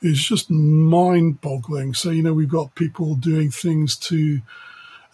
is 0.02 0.22
just 0.22 0.50
mind 0.50 1.40
boggling. 1.40 1.94
So 1.94 2.10
you 2.10 2.22
know 2.22 2.32
we've 2.32 2.48
got 2.48 2.74
people 2.74 3.14
doing 3.14 3.50
things 3.50 3.96
to 3.96 4.40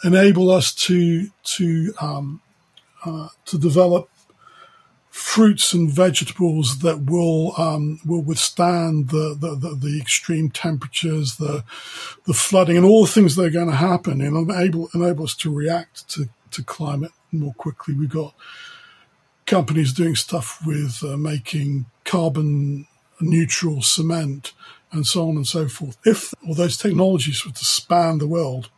enable 0.05 0.51
us 0.51 0.75
to 0.75 1.29
to 1.43 1.95
um, 2.01 2.41
uh, 3.05 3.29
to 3.47 3.59
develop 3.59 4.09
fruits 5.17 5.73
and 5.73 5.91
vegetables 5.91 6.81
that 6.81 7.07
will 7.07 7.59
um, 7.59 7.99
will 8.05 8.21
withstand 8.21 9.09
the, 9.09 9.35
the, 9.41 9.57
the, 9.57 9.75
the, 9.75 9.99
extreme 9.99 10.51
temperatures, 10.51 11.37
the 11.37 11.65
the 12.27 12.35
flooding, 12.35 12.77
and 12.77 12.85
all 12.85 13.07
the 13.07 13.11
things 13.11 13.35
that 13.35 13.47
are 13.47 13.51
going 13.51 13.71
to 13.71 13.77
happen, 13.77 14.21
and 14.21 14.37
enable 14.51 14.91
enable 14.95 15.25
us 15.25 15.35
to 15.35 15.51
react 15.51 16.07
to, 16.11 16.29
to 16.51 16.63
climate 16.63 17.13
more 17.33 17.55
quickly. 17.55 17.95
We've 17.95 18.11
got 18.11 18.35
companies 19.47 19.95
doing 19.95 20.17
stuff 20.17 20.61
with 20.67 21.03
uh, 21.03 21.17
making 21.17 21.87
carbon 22.05 22.87
neutral 23.19 23.81
cement 23.81 24.53
and 24.93 25.07
so 25.07 25.31
on 25.31 25.37
and 25.37 25.47
so 25.47 25.67
forth. 25.67 25.97
If 26.05 26.35
all 26.47 26.55
those 26.55 26.77
technologies 26.77 27.43
were 27.47 27.53
to 27.53 27.65
span 27.65 28.19
the 28.19 28.29
world, 28.29 28.69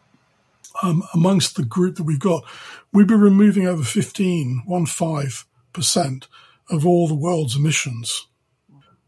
um, 0.85 1.03
amongst 1.13 1.57
the 1.57 1.65
group 1.65 1.97
that 1.97 2.05
we've 2.05 2.21
got, 2.21 2.45
we'd 2.93 3.09
be 3.09 3.17
removing 3.17 3.67
over 3.67 3.83
15, 3.83 4.63
one 4.67 4.87
five 4.87 5.45
percent 5.79 6.29
of 6.69 6.87
all 6.87 7.09
the 7.09 7.15
world's 7.15 7.57
emissions. 7.57 8.27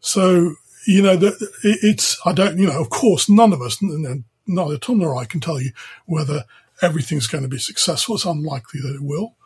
So, 0.01 0.55
you 0.87 1.03
know, 1.03 1.19
it's, 1.63 2.19
I 2.25 2.33
don't, 2.33 2.59
you 2.59 2.67
know, 2.67 2.81
of 2.81 2.89
course, 2.89 3.29
none 3.29 3.53
of 3.53 3.61
us, 3.61 3.83
neither 4.47 4.79
Tom 4.79 4.99
nor 4.99 5.15
I 5.15 5.27
can 5.27 5.41
tell 5.41 5.61
you 5.61 5.73
whether 6.07 6.45
everything's 6.81 7.27
going 7.27 7.45
to 7.45 7.57
be 7.57 7.59
successful. 7.59 8.15
It's 8.15 8.25
unlikely 8.25 8.81
that 8.81 8.95
it 8.95 9.03
will. 9.03 9.37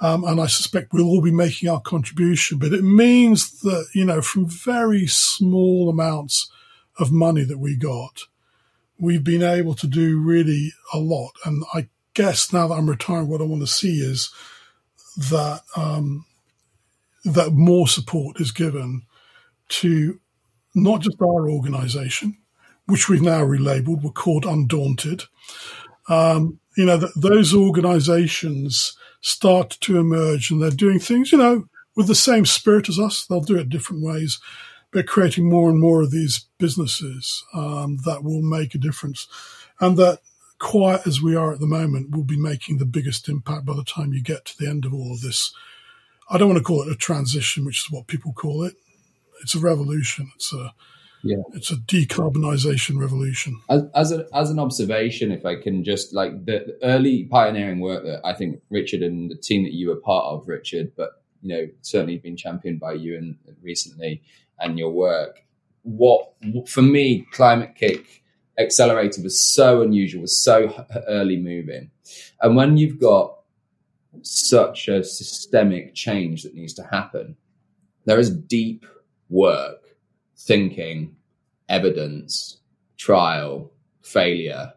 Um, 0.00 0.24
and 0.24 0.40
I 0.40 0.46
suspect 0.46 0.92
we'll 0.92 1.06
all 1.06 1.20
be 1.20 1.30
making 1.30 1.68
our 1.68 1.80
contribution, 1.80 2.58
but 2.58 2.72
it 2.72 2.82
means 2.82 3.60
that, 3.60 3.86
you 3.94 4.04
know, 4.04 4.22
from 4.22 4.46
very 4.46 5.06
small 5.06 5.90
amounts 5.90 6.50
of 6.98 7.12
money 7.12 7.44
that 7.44 7.58
we 7.58 7.76
got, 7.76 8.22
we've 8.98 9.24
been 9.24 9.42
able 9.42 9.74
to 9.74 9.86
do 9.86 10.18
really 10.18 10.72
a 10.92 10.98
lot. 10.98 11.32
And 11.44 11.62
I 11.74 11.88
guess 12.14 12.52
now 12.52 12.68
that 12.68 12.74
I'm 12.74 12.88
retiring, 12.88 13.28
what 13.28 13.40
I 13.40 13.44
want 13.44 13.62
to 13.62 13.66
see 13.66 14.00
is 14.00 14.32
that, 15.30 15.60
um, 15.76 16.24
that 17.24 17.52
more 17.52 17.88
support 17.88 18.40
is 18.40 18.52
given 18.52 19.02
to 19.68 20.20
not 20.74 21.00
just 21.00 21.20
our 21.22 21.48
organization, 21.48 22.36
which 22.86 23.08
we've 23.08 23.22
now 23.22 23.40
relabeled, 23.40 24.02
we're 24.02 24.10
called 24.10 24.44
Undaunted. 24.44 25.24
Um, 26.08 26.60
you 26.76 26.84
know, 26.84 27.08
those 27.16 27.54
organizations 27.54 28.96
start 29.20 29.78
to 29.80 29.98
emerge 29.98 30.50
and 30.50 30.60
they're 30.60 30.70
doing 30.70 30.98
things, 30.98 31.32
you 31.32 31.38
know, 31.38 31.64
with 31.96 32.08
the 32.08 32.14
same 32.14 32.44
spirit 32.44 32.88
as 32.88 32.98
us. 32.98 33.24
They'll 33.24 33.40
do 33.40 33.56
it 33.56 33.70
different 33.70 34.02
ways, 34.02 34.38
but 34.92 35.06
creating 35.06 35.48
more 35.48 35.70
and 35.70 35.80
more 35.80 36.02
of 36.02 36.10
these 36.10 36.46
businesses 36.58 37.42
um, 37.54 37.98
that 38.04 38.22
will 38.22 38.42
make 38.42 38.74
a 38.74 38.78
difference. 38.78 39.26
And 39.80 39.96
that, 39.96 40.20
quiet 40.58 41.06
as 41.06 41.22
we 41.22 41.34
are 41.34 41.52
at 41.52 41.60
the 41.60 41.66
moment, 41.66 42.14
will 42.14 42.24
be 42.24 42.38
making 42.38 42.78
the 42.78 42.86
biggest 42.86 43.28
impact 43.28 43.64
by 43.64 43.74
the 43.74 43.84
time 43.84 44.12
you 44.12 44.22
get 44.22 44.44
to 44.46 44.58
the 44.58 44.68
end 44.68 44.84
of 44.84 44.92
all 44.92 45.12
of 45.12 45.20
this. 45.20 45.54
I 46.30 46.38
don't 46.38 46.48
want 46.48 46.58
to 46.58 46.64
call 46.64 46.82
it 46.82 46.92
a 46.92 46.96
transition, 46.96 47.64
which 47.64 47.84
is 47.84 47.90
what 47.90 48.06
people 48.06 48.32
call 48.32 48.64
it. 48.64 48.74
It's 49.42 49.54
a 49.54 49.60
revolution. 49.60 50.30
It's 50.36 50.52
a 50.52 50.74
yeah. 51.24 51.38
It's 51.54 51.70
a 51.70 51.76
decarbonisation 51.76 53.00
revolution. 53.00 53.58
As, 53.70 53.82
as, 53.94 54.12
a, 54.12 54.26
as 54.34 54.50
an 54.50 54.58
observation, 54.58 55.32
if 55.32 55.46
I 55.46 55.56
can 55.56 55.82
just 55.82 56.12
like 56.12 56.44
the, 56.44 56.64
the 56.66 56.78
early 56.82 57.24
pioneering 57.24 57.80
work 57.80 58.04
that 58.04 58.20
I 58.24 58.34
think 58.34 58.60
Richard 58.68 59.00
and 59.00 59.30
the 59.30 59.36
team 59.36 59.64
that 59.64 59.72
you 59.72 59.88
were 59.88 59.96
part 59.96 60.26
of, 60.26 60.46
Richard, 60.46 60.92
but 60.96 61.22
you 61.40 61.56
know 61.56 61.66
certainly 61.80 62.18
been 62.18 62.36
championed 62.36 62.78
by 62.78 62.92
you 62.92 63.16
and 63.16 63.36
recently 63.62 64.22
and 64.60 64.78
your 64.78 64.90
work. 64.90 65.42
What 65.82 66.32
for 66.66 66.82
me, 66.82 67.26
Climate 67.32 67.74
KIC 67.80 68.04
Accelerator 68.58 69.22
was 69.22 69.40
so 69.40 69.80
unusual, 69.80 70.22
was 70.22 70.42
so 70.42 70.86
early 71.08 71.38
moving, 71.38 71.90
and 72.42 72.54
when 72.54 72.76
you've 72.76 73.00
got 73.00 73.33
such 74.24 74.88
a 74.88 75.04
systemic 75.04 75.94
change 75.94 76.42
that 76.42 76.54
needs 76.54 76.74
to 76.74 76.84
happen, 76.84 77.36
there 78.04 78.18
is 78.18 78.30
deep 78.30 78.86
work 79.28 79.96
thinking, 80.36 81.16
evidence, 81.68 82.60
trial, 82.96 83.70
failure, 84.02 84.72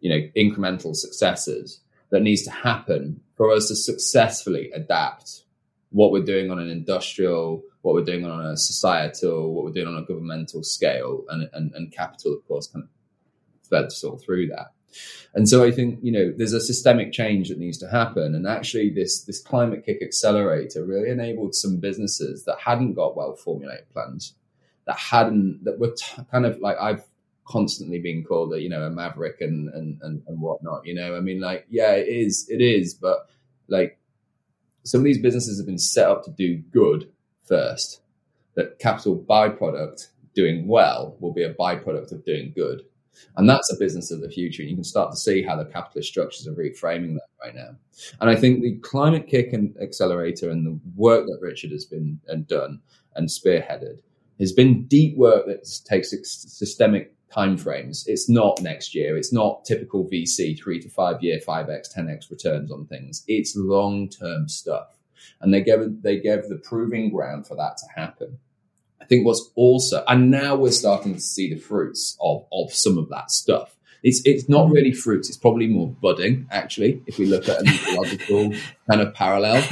you 0.00 0.10
know, 0.10 0.28
incremental 0.36 0.94
successes 0.94 1.80
that 2.10 2.22
needs 2.22 2.42
to 2.42 2.50
happen 2.50 3.20
for 3.36 3.52
us 3.52 3.68
to 3.68 3.76
successfully 3.76 4.70
adapt 4.72 5.44
what 5.90 6.12
we're 6.12 6.24
doing 6.24 6.50
on 6.50 6.58
an 6.58 6.68
industrial, 6.68 7.62
what 7.82 7.94
we're 7.94 8.04
doing 8.04 8.24
on 8.24 8.46
a 8.46 8.56
societal, 8.56 9.52
what 9.52 9.64
we're 9.64 9.72
doing 9.72 9.88
on 9.88 9.96
a 9.96 10.06
governmental 10.06 10.62
scale, 10.62 11.24
and, 11.28 11.48
and, 11.52 11.72
and 11.74 11.92
capital, 11.92 12.34
of 12.34 12.46
course, 12.46 12.68
kind 12.68 12.84
of 12.84 14.04
all 14.04 14.16
through 14.18 14.48
that. 14.48 14.72
And 15.34 15.48
so 15.48 15.64
I 15.64 15.70
think, 15.70 16.00
you 16.02 16.12
know, 16.12 16.32
there's 16.36 16.52
a 16.52 16.60
systemic 16.60 17.12
change 17.12 17.48
that 17.48 17.58
needs 17.58 17.78
to 17.78 17.88
happen. 17.88 18.34
And 18.34 18.46
actually 18.46 18.90
this, 18.90 19.22
this 19.24 19.40
Climate 19.40 19.84
KIC 19.86 20.02
accelerator 20.02 20.84
really 20.84 21.10
enabled 21.10 21.54
some 21.54 21.78
businesses 21.78 22.44
that 22.44 22.58
hadn't 22.58 22.94
got 22.94 23.16
well 23.16 23.36
formulated 23.36 23.88
plans 23.92 24.34
that 24.90 24.98
hadn't 24.98 25.62
that 25.64 25.78
were 25.78 25.92
t- 25.96 26.22
kind 26.30 26.44
of 26.44 26.58
like 26.60 26.76
I've 26.80 27.04
constantly 27.44 28.00
been 28.00 28.24
called 28.24 28.52
a 28.52 28.60
you 28.60 28.68
know 28.68 28.82
a 28.82 28.90
maverick 28.90 29.40
and, 29.40 29.72
and 29.72 30.00
and 30.02 30.22
and 30.26 30.40
whatnot. 30.40 30.84
You 30.84 30.94
know, 30.94 31.16
I 31.16 31.20
mean, 31.20 31.40
like 31.40 31.66
yeah, 31.70 31.92
it 31.92 32.08
is, 32.08 32.48
it 32.48 32.60
is, 32.60 32.94
but 32.94 33.28
like 33.68 33.98
some 34.82 35.00
of 35.00 35.04
these 35.04 35.20
businesses 35.20 35.58
have 35.58 35.66
been 35.66 35.78
set 35.78 36.08
up 36.08 36.24
to 36.24 36.30
do 36.30 36.56
good 36.56 37.10
first. 37.46 38.00
That 38.54 38.80
capital 38.80 39.16
byproduct 39.16 40.08
doing 40.34 40.66
well 40.66 41.16
will 41.20 41.32
be 41.32 41.44
a 41.44 41.54
byproduct 41.54 42.10
of 42.10 42.24
doing 42.24 42.52
good. 42.54 42.82
And 43.36 43.48
that's 43.48 43.72
a 43.72 43.78
business 43.78 44.10
of 44.10 44.20
the 44.20 44.30
future. 44.30 44.62
And 44.62 44.70
you 44.70 44.76
can 44.76 44.84
start 44.84 45.10
to 45.10 45.16
see 45.16 45.42
how 45.42 45.56
the 45.56 45.64
capitalist 45.64 46.08
structures 46.08 46.46
are 46.46 46.54
reframing 46.54 47.14
that 47.14 47.28
right 47.42 47.54
now. 47.54 47.76
And 48.20 48.30
I 48.30 48.36
think 48.36 48.62
the 48.62 48.76
Climate 48.78 49.26
KIC 49.26 49.52
and 49.52 49.76
accelerator 49.80 50.50
and 50.50 50.66
the 50.66 50.78
work 50.96 51.26
that 51.26 51.38
Richard 51.40 51.70
has 51.70 51.84
been 51.84 52.20
and 52.28 52.46
done 52.46 52.80
and 53.16 53.28
spearheaded 53.28 54.00
has 54.38 54.52
been 54.52 54.86
deep 54.86 55.16
work 55.16 55.46
that 55.46 55.68
takes 55.84 56.10
systemic 56.10 57.14
timeframes. 57.30 58.04
It's 58.06 58.28
not 58.28 58.60
next 58.60 58.94
year. 58.94 59.16
It's 59.16 59.32
not 59.32 59.64
typical 59.64 60.08
VC 60.08 60.58
three 60.58 60.80
to 60.80 60.88
five 60.88 61.22
year, 61.22 61.40
five 61.40 61.68
x, 61.68 61.88
ten 61.88 62.08
x 62.08 62.30
returns 62.30 62.72
on 62.72 62.86
things. 62.86 63.22
It's 63.28 63.54
long 63.56 64.08
term 64.08 64.48
stuff, 64.48 64.98
and 65.40 65.54
they 65.54 65.62
gave 65.62 66.02
they 66.02 66.18
gave 66.18 66.48
the 66.48 66.60
proving 66.64 67.10
ground 67.10 67.46
for 67.46 67.54
that 67.56 67.76
to 67.78 68.00
happen. 68.00 68.38
Think 69.10 69.26
what's 69.26 69.50
also, 69.56 70.04
and 70.06 70.30
now 70.30 70.54
we're 70.54 70.70
starting 70.70 71.14
to 71.14 71.20
see 71.20 71.52
the 71.52 71.60
fruits 71.60 72.16
of 72.20 72.46
of 72.52 72.72
some 72.72 72.96
of 72.96 73.08
that 73.08 73.30
stuff. 73.30 73.76
It's 74.02 74.22
it's 74.24 74.48
not 74.48 74.66
mm-hmm. 74.66 74.74
really 74.74 74.92
fruits. 74.92 75.28
It's 75.28 75.36
probably 75.36 75.66
more 75.66 75.88
budding, 75.88 76.46
actually. 76.50 77.02
If 77.06 77.18
we 77.18 77.26
look 77.26 77.48
at 77.48 77.60
an 77.60 77.66
ecological 77.68 78.52
kind 78.88 79.02
of 79.02 79.12
parallel, 79.12 79.62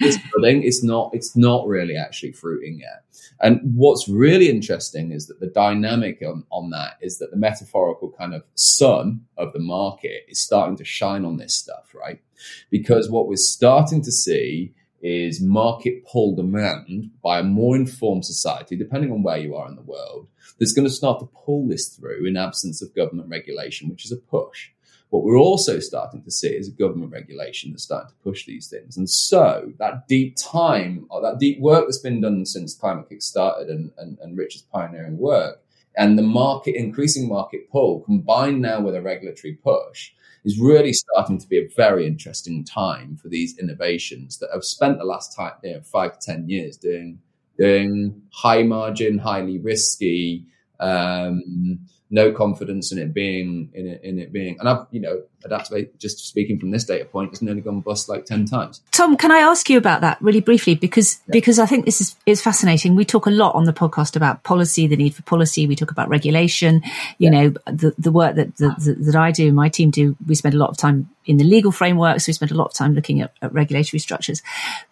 it's 0.00 0.18
budding. 0.34 0.62
It's 0.62 0.82
not. 0.82 1.10
It's 1.12 1.36
not 1.36 1.68
really 1.68 1.94
actually 1.94 2.32
fruiting 2.32 2.80
yet. 2.80 3.04
And 3.40 3.60
what's 3.74 4.08
really 4.08 4.48
interesting 4.48 5.12
is 5.12 5.26
that 5.26 5.40
the 5.40 5.46
dynamic 5.48 6.22
on, 6.22 6.44
on 6.50 6.70
that 6.70 6.96
is 7.02 7.18
that 7.18 7.30
the 7.30 7.36
metaphorical 7.36 8.10
kind 8.10 8.32
of 8.32 8.44
sun 8.54 9.26
of 9.36 9.52
the 9.52 9.58
market 9.58 10.24
is 10.26 10.40
starting 10.40 10.76
to 10.78 10.84
shine 10.84 11.26
on 11.26 11.36
this 11.36 11.54
stuff, 11.54 11.94
right? 11.94 12.22
Because 12.70 13.10
what 13.10 13.28
we're 13.28 13.36
starting 13.36 14.00
to 14.02 14.10
see 14.10 14.72
is 15.02 15.40
market 15.40 16.04
pull 16.06 16.34
demand 16.34 17.10
by 17.22 17.38
a 17.38 17.44
more 17.44 17.76
informed 17.76 18.24
society, 18.24 18.76
depending 18.76 19.12
on 19.12 19.22
where 19.22 19.38
you 19.38 19.54
are 19.54 19.68
in 19.68 19.76
the 19.76 19.82
world, 19.82 20.28
that's 20.58 20.72
going 20.72 20.86
to 20.86 20.92
start 20.92 21.20
to 21.20 21.28
pull 21.44 21.66
this 21.68 21.88
through 21.88 22.26
in 22.26 22.36
absence 22.36 22.82
of 22.82 22.94
government 22.94 23.28
regulation, 23.28 23.88
which 23.88 24.04
is 24.04 24.12
a 24.12 24.16
push. 24.16 24.70
What 25.10 25.22
we're 25.22 25.38
also 25.38 25.78
starting 25.78 26.22
to 26.22 26.30
see 26.30 26.48
is 26.48 26.68
a 26.68 26.72
government 26.72 27.12
regulation 27.12 27.70
that's 27.70 27.84
starting 27.84 28.10
to 28.10 28.22
push 28.24 28.44
these 28.44 28.68
things. 28.68 28.96
And 28.96 29.08
so 29.08 29.72
that 29.78 30.08
deep 30.08 30.36
time 30.36 31.06
or 31.10 31.22
that 31.22 31.38
deep 31.38 31.60
work 31.60 31.84
that's 31.86 32.00
been 32.00 32.20
done 32.20 32.44
since 32.44 32.74
Climate 32.74 33.08
KIC 33.08 33.22
started 33.22 33.68
and, 33.68 33.92
and, 33.98 34.18
and 34.20 34.36
Richard's 34.36 34.64
pioneering 34.64 35.18
work 35.18 35.62
and 35.96 36.18
the 36.18 36.22
market, 36.22 36.76
increasing 36.76 37.28
market 37.28 37.70
pull 37.70 38.00
combined 38.00 38.60
now 38.60 38.80
with 38.80 38.94
a 38.94 39.02
regulatory 39.02 39.54
push 39.54 40.10
is 40.44 40.60
really 40.60 40.92
starting 40.92 41.38
to 41.38 41.48
be 41.48 41.58
a 41.58 41.68
very 41.76 42.06
interesting 42.06 42.64
time 42.64 43.16
for 43.16 43.28
these 43.28 43.58
innovations 43.58 44.38
that 44.38 44.50
have 44.52 44.62
spent 44.62 44.98
the 44.98 45.04
last 45.04 45.34
time, 45.34 45.52
you 45.62 45.74
know, 45.74 45.80
five 45.80 46.18
to 46.18 46.26
10 46.32 46.48
years 46.48 46.76
doing, 46.76 47.18
doing 47.58 48.22
high 48.32 48.62
margin, 48.62 49.18
highly 49.18 49.58
risky, 49.58 50.46
um, 50.78 51.80
no 52.10 52.32
confidence 52.32 52.92
in 52.92 52.98
it 52.98 53.12
being 53.12 53.68
in 53.74 53.86
it, 53.86 54.04
in 54.04 54.18
it 54.18 54.32
being 54.32 54.56
and 54.60 54.68
I've 54.68 54.86
you 54.90 55.00
know 55.00 55.22
Adaptavate 55.44 55.98
just 55.98 56.18
speaking 56.26 56.58
from 56.58 56.70
this 56.70 56.84
data 56.84 57.04
point 57.04 57.30
has 57.30 57.42
nearly 57.42 57.60
gone 57.60 57.80
bust 57.80 58.08
like 58.08 58.24
10 58.24 58.46
times. 58.46 58.80
Tom 58.92 59.16
can 59.16 59.30
I 59.30 59.38
ask 59.38 59.68
you 59.68 59.78
about 59.78 60.00
that 60.00 60.20
really 60.20 60.40
briefly? 60.40 60.74
Because 60.74 61.20
yeah. 61.26 61.32
because 61.32 61.58
I 61.58 61.66
think 61.66 61.84
this 61.84 62.00
is 62.00 62.16
is 62.26 62.42
fascinating. 62.42 62.96
We 62.96 63.04
talk 63.04 63.26
a 63.26 63.30
lot 63.30 63.54
on 63.54 63.64
the 63.64 63.72
podcast 63.72 64.16
about 64.16 64.42
policy 64.44 64.86
the 64.86 64.96
need 64.96 65.14
for 65.14 65.22
policy. 65.22 65.66
We 65.66 65.76
talk 65.76 65.90
about 65.90 66.08
regulation. 66.08 66.82
You 67.18 67.30
yeah. 67.30 67.30
know 67.30 67.48
the 67.66 67.94
the 67.98 68.12
work 68.12 68.36
that 68.36 68.56
the, 68.56 68.74
the, 68.78 68.94
that 69.10 69.16
I 69.16 69.30
do 69.30 69.52
my 69.52 69.68
team 69.68 69.90
do 69.90 70.16
we 70.26 70.34
spend 70.34 70.54
a 70.54 70.58
lot 70.58 70.70
of 70.70 70.76
time 70.76 71.08
in 71.24 71.36
the 71.36 71.44
legal 71.44 71.72
frameworks. 71.72 72.26
We 72.26 72.32
spend 72.32 72.52
a 72.52 72.56
lot 72.56 72.66
of 72.66 72.74
time 72.74 72.94
looking 72.94 73.20
at, 73.20 73.32
at 73.42 73.52
regulatory 73.52 74.00
structures. 74.00 74.42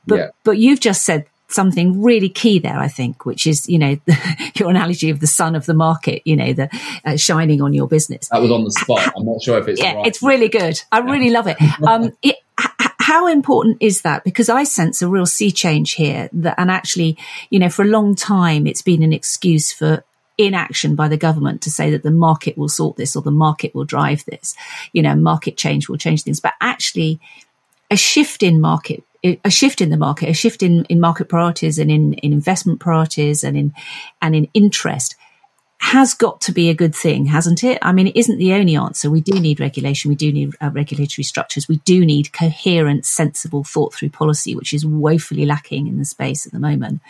But 0.07 0.17
yeah. 0.17 0.29
but 0.43 0.59
you've 0.59 0.81
just 0.81 1.05
said 1.05 1.27
something 1.49 2.03
really 2.03 2.29
key 2.29 2.59
there, 2.59 2.79
I 2.79 2.89
think, 2.89 3.27
which 3.27 3.47
is, 3.47 3.69
you 3.69 3.79
know, 3.79 3.97
your 4.57 4.71
analogy 4.71 5.11
of 5.11 5.21
the 5.21 5.27
sun 5.27 5.55
of 5.55 5.67
the 5.67 5.75
market, 5.75 6.23
you 6.25 6.37
know, 6.37 6.53
the 6.53 6.69
uh, 7.05 7.17
shining 7.17 7.63
on 7.63 7.73
your 7.73 7.87
business. 7.87 8.29
That 8.29 8.41
was 8.41 8.51
on 8.51 8.65
the 8.65 8.71
spot. 8.71 9.13
I'm 9.17 9.25
not 9.25 9.43
sure 9.43 9.59
if 9.59 9.69
it's 9.69 9.81
yeah, 9.81 9.95
right. 9.95 10.07
it's 10.07 10.23
really 10.23 10.49
good. 10.49 10.81
I 10.91 11.01
really 11.01 11.31
love 11.31 11.47
it. 11.47 11.57
Um, 11.85 12.13
it 12.23 12.37
how 13.05 13.27
important 13.27 13.77
is 13.81 14.03
that? 14.03 14.25
Because 14.25 14.49
I 14.49 14.65
sense 14.65 15.03
a 15.03 15.09
real 15.09 15.27
sea 15.27 15.51
change 15.51 15.93
here 15.93 16.31
that, 16.33 16.55
and 16.57 16.71
actually, 16.71 17.19
you 17.51 17.59
know, 17.59 17.69
for 17.69 17.83
a 17.83 17.89
long 17.89 18.15
time, 18.15 18.67
it's 18.67 18.81
been 18.81 19.03
an 19.03 19.13
excuse 19.13 19.71
for 19.73 20.03
inaction 20.39 20.95
by 20.95 21.09
the 21.09 21.19
government 21.19 21.61
to 21.63 21.71
say 21.71 21.91
that 21.91 22.03
the 22.03 22.11
market 22.11 22.57
will 22.57 22.69
sort 22.69 22.97
this 22.97 23.15
or 23.15 23.21
the 23.21 23.31
market 23.31 23.75
will 23.75 23.85
drive 23.85 24.25
this. 24.25 24.55
You 24.95 25.03
know, 25.03 25.15
market 25.15 25.59
change 25.59 25.89
will 25.89 25.99
change 25.99 26.23
things. 26.23 26.41
But 26.41 26.55
actually, 26.63 27.21
a 27.91 27.97
shift 27.97 28.43
in 28.43 28.61
market 28.61 29.05
a 29.25 29.51
shift 29.51 29.81
in 29.81 29.91
the 29.91 29.97
market, 29.97 30.29
a 30.29 30.35
shift 30.35 30.63
in, 30.63 30.85
in 30.85 31.01
market 31.01 31.29
priorities 31.29 31.79
and 31.79 31.91
in, 31.91 32.15
in 32.15 32.33
investment 32.33 32.81
priorities 32.81 33.43
and 33.43 33.57
in 33.57 33.73
and 34.21 34.37
in 34.37 34.49
interest 34.55 35.17
has 35.79 36.15
got 36.15 36.41
to 36.41 36.51
be 36.51 36.71
a 36.71 36.75
good 36.75 36.95
thing, 36.95 37.27
hasn't 37.27 37.63
it? 37.63 37.79
I 37.83 37.93
mean, 37.93 38.07
it 38.07 38.17
isn't 38.17 38.39
the 38.39 38.55
only 38.55 38.75
answer. 38.75 39.11
We 39.11 39.21
do 39.21 39.39
need 39.39 39.61
regulation. 39.61 40.09
We 40.09 40.15
do 40.15 40.33
need 40.33 40.55
uh, 40.61 40.71
regulatory 40.71 41.25
structures. 41.25 41.69
We 41.69 41.77
do 41.79 42.07
need 42.07 42.33
coherent, 42.33 43.05
sensible, 43.05 43.65
thought 43.65 43.93
through 43.93 44.09
policy, 44.09 44.57
which 44.57 44.73
is 44.73 44.87
woefully 44.87 45.45
lacking 45.45 45.87
in 45.87 45.99
the 45.99 46.07
space 46.07 46.47
at 46.47 46.53
the 46.53 46.59
moment. 46.59 47.03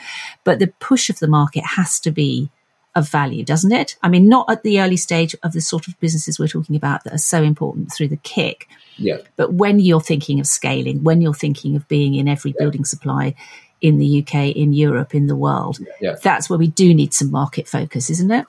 But 0.42 0.58
the 0.58 0.72
push 0.80 1.08
of 1.08 1.20
the 1.20 1.28
market 1.28 1.64
has 1.64 2.00
to 2.00 2.10
be 2.10 2.50
of 2.94 3.08
value, 3.08 3.44
doesn't 3.44 3.72
it? 3.72 3.96
I 4.02 4.08
mean, 4.08 4.28
not 4.28 4.50
at 4.50 4.62
the 4.62 4.80
early 4.80 4.96
stage 4.96 5.34
of 5.42 5.52
the 5.52 5.60
sort 5.60 5.88
of 5.88 5.98
businesses 6.00 6.38
we're 6.38 6.48
talking 6.48 6.76
about 6.76 7.04
that 7.04 7.12
are 7.12 7.18
so 7.18 7.42
important 7.42 7.92
through 7.92 8.08
the 8.08 8.16
KIC. 8.18 8.66
Yeah. 8.96 9.18
But 9.36 9.54
when 9.54 9.80
you're 9.80 10.00
thinking 10.00 10.38
of 10.40 10.46
scaling, 10.46 11.02
when 11.02 11.20
you're 11.20 11.34
thinking 11.34 11.74
of 11.76 11.86
being 11.88 12.14
in 12.14 12.28
every 12.28 12.52
yeah. 12.52 12.60
building 12.60 12.84
supply 12.84 13.34
in 13.80 13.98
the 13.98 14.22
UK, 14.22 14.56
in 14.56 14.72
Europe, 14.72 15.14
in 15.14 15.26
the 15.26 15.36
world, 15.36 15.78
yeah. 16.00 16.16
that's 16.22 16.48
where 16.48 16.58
we 16.58 16.68
do 16.68 16.94
need 16.94 17.12
some 17.12 17.30
market 17.30 17.66
focus, 17.66 18.10
isn't 18.10 18.30
it? 18.30 18.46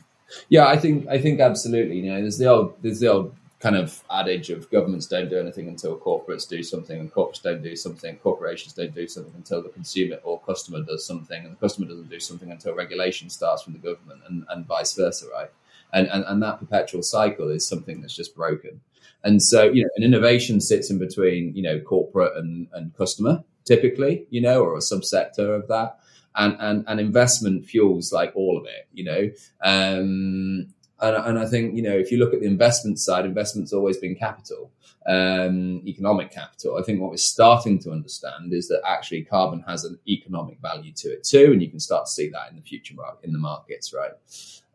Yeah, 0.50 0.68
I 0.68 0.78
think 0.78 1.08
I 1.08 1.20
think 1.20 1.40
absolutely. 1.40 2.00
You 2.00 2.12
know, 2.12 2.22
there's 2.22 2.38
the 2.38 2.48
old 2.48 2.74
there's 2.82 3.00
the 3.00 3.08
old 3.08 3.36
kind 3.66 3.76
of 3.76 4.04
adage 4.12 4.52
of 4.52 4.70
governments 4.70 5.08
don't 5.08 5.28
do 5.28 5.40
anything 5.40 5.68
until 5.68 5.98
corporates 5.98 6.48
do 6.48 6.62
something, 6.62 7.00
and 7.00 7.12
corporates 7.12 7.42
don't 7.42 7.64
do 7.64 7.76
something, 7.76 8.16
corporations 8.18 8.74
don't 8.74 8.94
do 8.94 9.08
something 9.08 9.34
until 9.36 9.64
the 9.64 9.70
consumer 9.70 10.18
or 10.24 10.40
customer 10.42 10.82
does 10.84 11.04
something, 11.04 11.44
and 11.44 11.54
the 11.54 11.60
customer 11.60 11.88
doesn't 11.88 12.08
do 12.08 12.20
something 12.20 12.52
until 12.52 12.76
regulation 12.76 13.28
starts 13.28 13.64
from 13.64 13.74
the 13.74 13.80
government, 13.80 14.22
and, 14.28 14.46
and 14.50 14.68
vice 14.68 14.94
versa, 14.94 15.26
right? 15.34 15.50
And, 15.94 16.08
and 16.10 16.24
and 16.28 16.44
that 16.44 16.60
perpetual 16.60 17.02
cycle 17.02 17.50
is 17.50 17.68
something 17.68 18.02
that's 18.02 18.16
just 18.16 18.36
broken. 18.36 18.82
And 19.24 19.42
so, 19.42 19.64
you 19.64 19.82
know, 19.82 19.90
an 19.96 20.04
innovation 20.04 20.62
sits 20.62 20.92
in 20.92 21.00
between, 21.00 21.56
you 21.56 21.64
know, 21.64 21.80
corporate 21.80 22.38
and, 22.38 22.68
and 22.74 22.96
customer 22.96 23.44
typically, 23.64 24.28
you 24.30 24.42
know, 24.42 24.62
or 24.62 24.76
a 24.76 24.80
subsector 24.80 25.56
of 25.56 25.68
that 25.70 25.98
and, 26.36 26.56
and, 26.60 26.86
and 26.88 27.00
investment 27.00 27.66
fuels 27.66 28.12
like 28.12 28.32
all 28.36 28.58
of 28.58 28.66
it, 28.66 28.88
you 28.94 29.04
know. 29.04 29.32
Um, 29.64 30.68
and, 31.06 31.28
and 31.28 31.40
I 31.40 31.46
think, 31.46 31.76
you 31.76 31.82
know, 31.82 31.96
if 31.96 32.12
you 32.12 32.18
look 32.18 32.34
at 32.34 32.40
the 32.40 32.48
investment 32.48 33.00
side, 33.00 33.26
investment's 33.26 33.74
always 33.74 33.98
been 33.98 34.16
capital, 34.16 34.72
um, 35.08 35.82
economic 35.86 36.32
capital. 36.32 36.78
I 36.78 36.84
think 36.84 37.02
what 37.02 37.12
we're 37.12 37.18
starting 37.18 37.80
to 37.80 37.92
understand 37.92 38.54
is 38.54 38.68
that 38.70 38.82
actually 38.88 39.24
carbon 39.24 39.64
has 39.68 39.84
an 39.84 40.00
economic 40.08 40.60
value 40.62 40.92
to 40.94 41.10
it 41.10 41.24
too. 41.24 41.52
And 41.52 41.62
you 41.62 41.70
can 41.70 41.80
start 41.80 42.06
to 42.06 42.12
see 42.12 42.30
that 42.30 42.50
in 42.50 42.56
the 42.56 42.62
future 42.62 42.96
market, 42.96 43.26
in 43.26 43.34
the 43.34 43.40
markets, 43.40 43.94
right? 43.94 44.12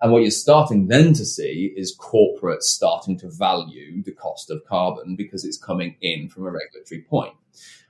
And 0.02 0.12
what 0.12 0.22
you're 0.22 0.30
starting 0.30 0.88
then 0.88 1.12
to 1.14 1.24
see 1.24 1.72
is 1.76 1.96
corporates 1.96 2.62
starting 2.62 3.18
to 3.18 3.28
value 3.28 4.02
the 4.02 4.12
cost 4.12 4.50
of 4.50 4.64
carbon 4.64 5.16
because 5.16 5.44
it's 5.44 5.58
coming 5.58 5.96
in 6.00 6.28
from 6.28 6.46
a 6.46 6.50
regulatory 6.50 7.02
point. 7.02 7.34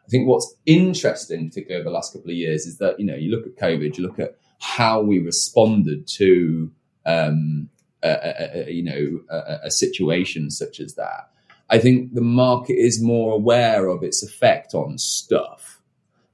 I 0.05 0.09
think 0.11 0.27
what's 0.27 0.57
interesting, 0.67 1.49
particularly 1.49 1.81
over 1.81 1.89
the 1.89 1.95
last 1.95 2.13
couple 2.13 2.31
of 2.31 2.37
years, 2.37 2.67
is 2.67 2.79
that 2.79 2.99
you 2.99 3.07
know 3.07 3.15
you 3.15 3.31
look 3.31 3.47
at 3.47 3.57
COVID, 3.57 3.97
you 3.97 4.03
look 4.05 4.19
at 4.19 4.37
how 4.59 5.01
we 5.01 5.21
responded 5.21 6.09
to 6.09 6.73
um, 7.07 7.69
a, 8.03 8.67
a, 8.67 8.71
you 8.71 8.83
know 8.83 9.21
a, 9.31 9.67
a 9.67 9.71
situation 9.71 10.51
such 10.51 10.81
as 10.81 10.95
that. 10.95 11.31
I 11.69 11.79
think 11.79 12.15
the 12.15 12.21
market 12.21 12.75
is 12.75 13.03
more 13.03 13.33
aware 13.33 13.89
of 13.89 14.03
its 14.03 14.23
effect 14.23 14.75
on 14.75 14.99
stuff. 14.99 15.81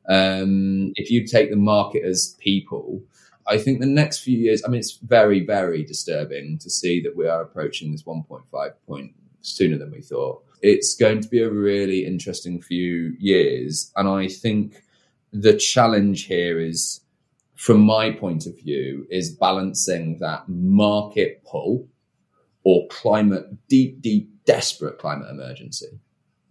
Um, 0.09 0.93
if 0.95 1.11
you 1.11 1.27
take 1.27 1.51
the 1.51 1.57
market 1.57 2.05
as 2.05 2.37
people, 2.39 3.03
I 3.47 3.59
think 3.59 3.81
the 3.81 3.87
next 3.87 4.21
few 4.21 4.39
years, 4.39 4.63
I 4.65 4.69
mean, 4.69 4.79
it's 4.79 4.99
very, 4.99 5.45
very 5.45 5.85
disturbing 5.85 6.59
to 6.59 6.71
see 6.71 7.03
that 7.03 7.17
we 7.17 7.29
are 7.29 7.43
approaching 7.43 7.93
this 7.93 8.05
1.5 8.05 8.73
point 8.87 9.13
sooner 9.43 9.77
than 9.77 9.91
we 9.91 10.01
thought 10.01 10.43
it's 10.63 10.95
going 10.95 11.21
to 11.21 11.29
be 11.29 11.41
a 11.41 11.51
really 11.51 12.05
interesting 12.05 12.61
few 12.61 13.15
years. 13.19 13.93
And 13.97 14.09
I 14.09 14.29
think 14.29 14.83
the 15.33 15.57
challenge 15.57 16.25
here 16.25 16.59
is, 16.59 17.01
from 17.57 17.81
my 17.81 18.11
point 18.11 18.47
of 18.47 18.57
view, 18.59 19.07
is 19.11 19.31
balancing 19.31 20.19
that 20.19 20.49
market 20.49 21.43
pull 21.45 21.89
or 22.65 22.87
climate, 22.89 23.47
deep, 23.69 24.01
deep, 24.01 24.31
desperate 24.45 24.99
climate 24.99 25.31
emergency, 25.31 25.99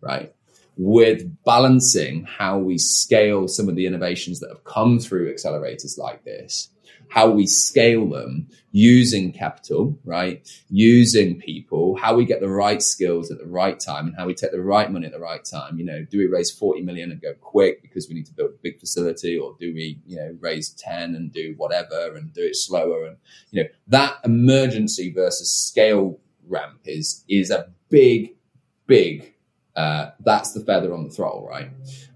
right? 0.02 0.34
With 0.78 1.44
balancing 1.46 2.24
how 2.26 2.58
we 2.58 2.78
scale 2.78 3.48
some 3.48 3.70
of 3.70 3.76
the 3.76 3.86
innovations 3.86 4.40
that 4.40 4.50
have 4.50 4.64
come 4.64 5.00
through 5.00 5.34
accelerators 5.34 5.98
like 5.98 6.24
this 6.24 6.70
how 7.10 7.30
we 7.30 7.48
scale 7.48 8.10
them 8.10 8.48
using 8.72 9.32
capital, 9.32 9.98
right? 10.04 10.48
Using 10.70 11.40
people, 11.40 11.96
how 11.96 12.16
we 12.16 12.26
get 12.26 12.42
the 12.42 12.50
right 12.50 12.82
skills 12.82 13.32
at 13.32 13.38
the 13.38 13.48
right 13.48 13.80
time 13.80 14.08
and 14.08 14.16
how 14.18 14.26
we 14.26 14.34
take 14.34 14.52
the 14.52 14.62
right 14.62 14.92
money 14.92 15.06
at 15.06 15.14
the 15.14 15.20
right 15.20 15.44
time. 15.44 15.80
You 15.80 15.86
know, 15.86 16.04
do 16.04 16.18
we 16.18 16.28
raise 16.28 16.52
40 16.52 16.82
million 16.82 17.12
and 17.12 17.22
go 17.22 17.34
quick 17.40 17.82
because 17.82 18.10
we 18.10 18.16
need 18.16 18.26
to 18.26 18.34
build 18.34 18.52
a 18.52 18.62
big 18.62 18.80
facility 18.80 19.38
or 19.38 19.56
do 19.60 19.74
we, 19.74 20.00
you 20.06 20.18
know, 20.18 20.36
raise 20.40 20.70
10 20.72 21.16
and 21.16 21.32
do 21.32 21.54
whatever 21.58 22.16
and 22.16 22.34
do 22.34 22.42
it 22.42 22.56
slower? 22.56 23.06
And, 23.06 23.18
you 23.52 23.64
know, 23.64 23.70
that 23.88 24.18
emergency 24.26 25.14
versus 25.14 25.54
scale 25.54 26.20
ramp 26.48 26.82
is, 26.86 27.24
is 27.30 27.52
a 27.52 27.70
big, 27.90 28.36
big 28.88 29.36
uh, 29.76 30.12
that's 30.22 30.54
the 30.54 30.62
feather 30.62 30.94
on 30.94 31.04
the 31.04 31.10
throttle, 31.10 31.46
right? 31.46 31.70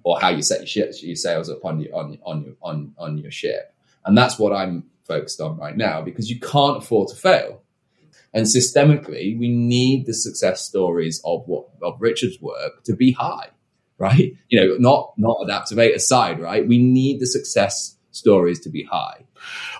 Or 0.03 0.19
how 0.19 0.29
you 0.29 0.41
set 0.41 0.59
your, 0.59 0.67
ship, 0.67 0.93
your 1.01 1.15
sails 1.15 1.49
up 1.49 1.65
on 1.65 1.81
your 1.81 1.93
on 1.93 2.17
on 2.23 2.43
your 2.43 2.55
on 2.61 2.93
on 2.97 3.17
your 3.17 3.31
ship. 3.31 3.73
And 4.09 4.17
that's 4.17 4.39
what 4.39 4.51
I'm 4.51 4.85
focused 5.07 5.39
on 5.39 5.55
right 5.57 5.77
now 5.77 6.01
because 6.01 6.31
you 6.31 6.39
can't 6.39 6.77
afford 6.77 7.09
to 7.09 7.15
fail. 7.15 7.61
And 8.33 8.47
systemically, 8.47 9.37
we 9.37 9.49
need 9.49 10.07
the 10.07 10.15
success 10.15 10.61
stories 10.61 11.21
of 11.23 11.43
what 11.45 11.67
of 11.83 12.01
Richard's 12.01 12.41
work 12.41 12.83
to 12.85 12.95
be 12.95 13.11
high, 13.11 13.49
right? 13.99 14.33
You 14.49 14.59
know, 14.59 14.77
not 14.79 15.13
not 15.17 15.37
Adaptavate 15.45 15.93
aside, 15.93 16.39
right? 16.39 16.67
We 16.67 16.79
need 16.79 17.19
the 17.19 17.27
success 17.27 17.97
stories 18.09 18.59
to 18.61 18.69
be 18.69 18.83
high. 18.83 19.25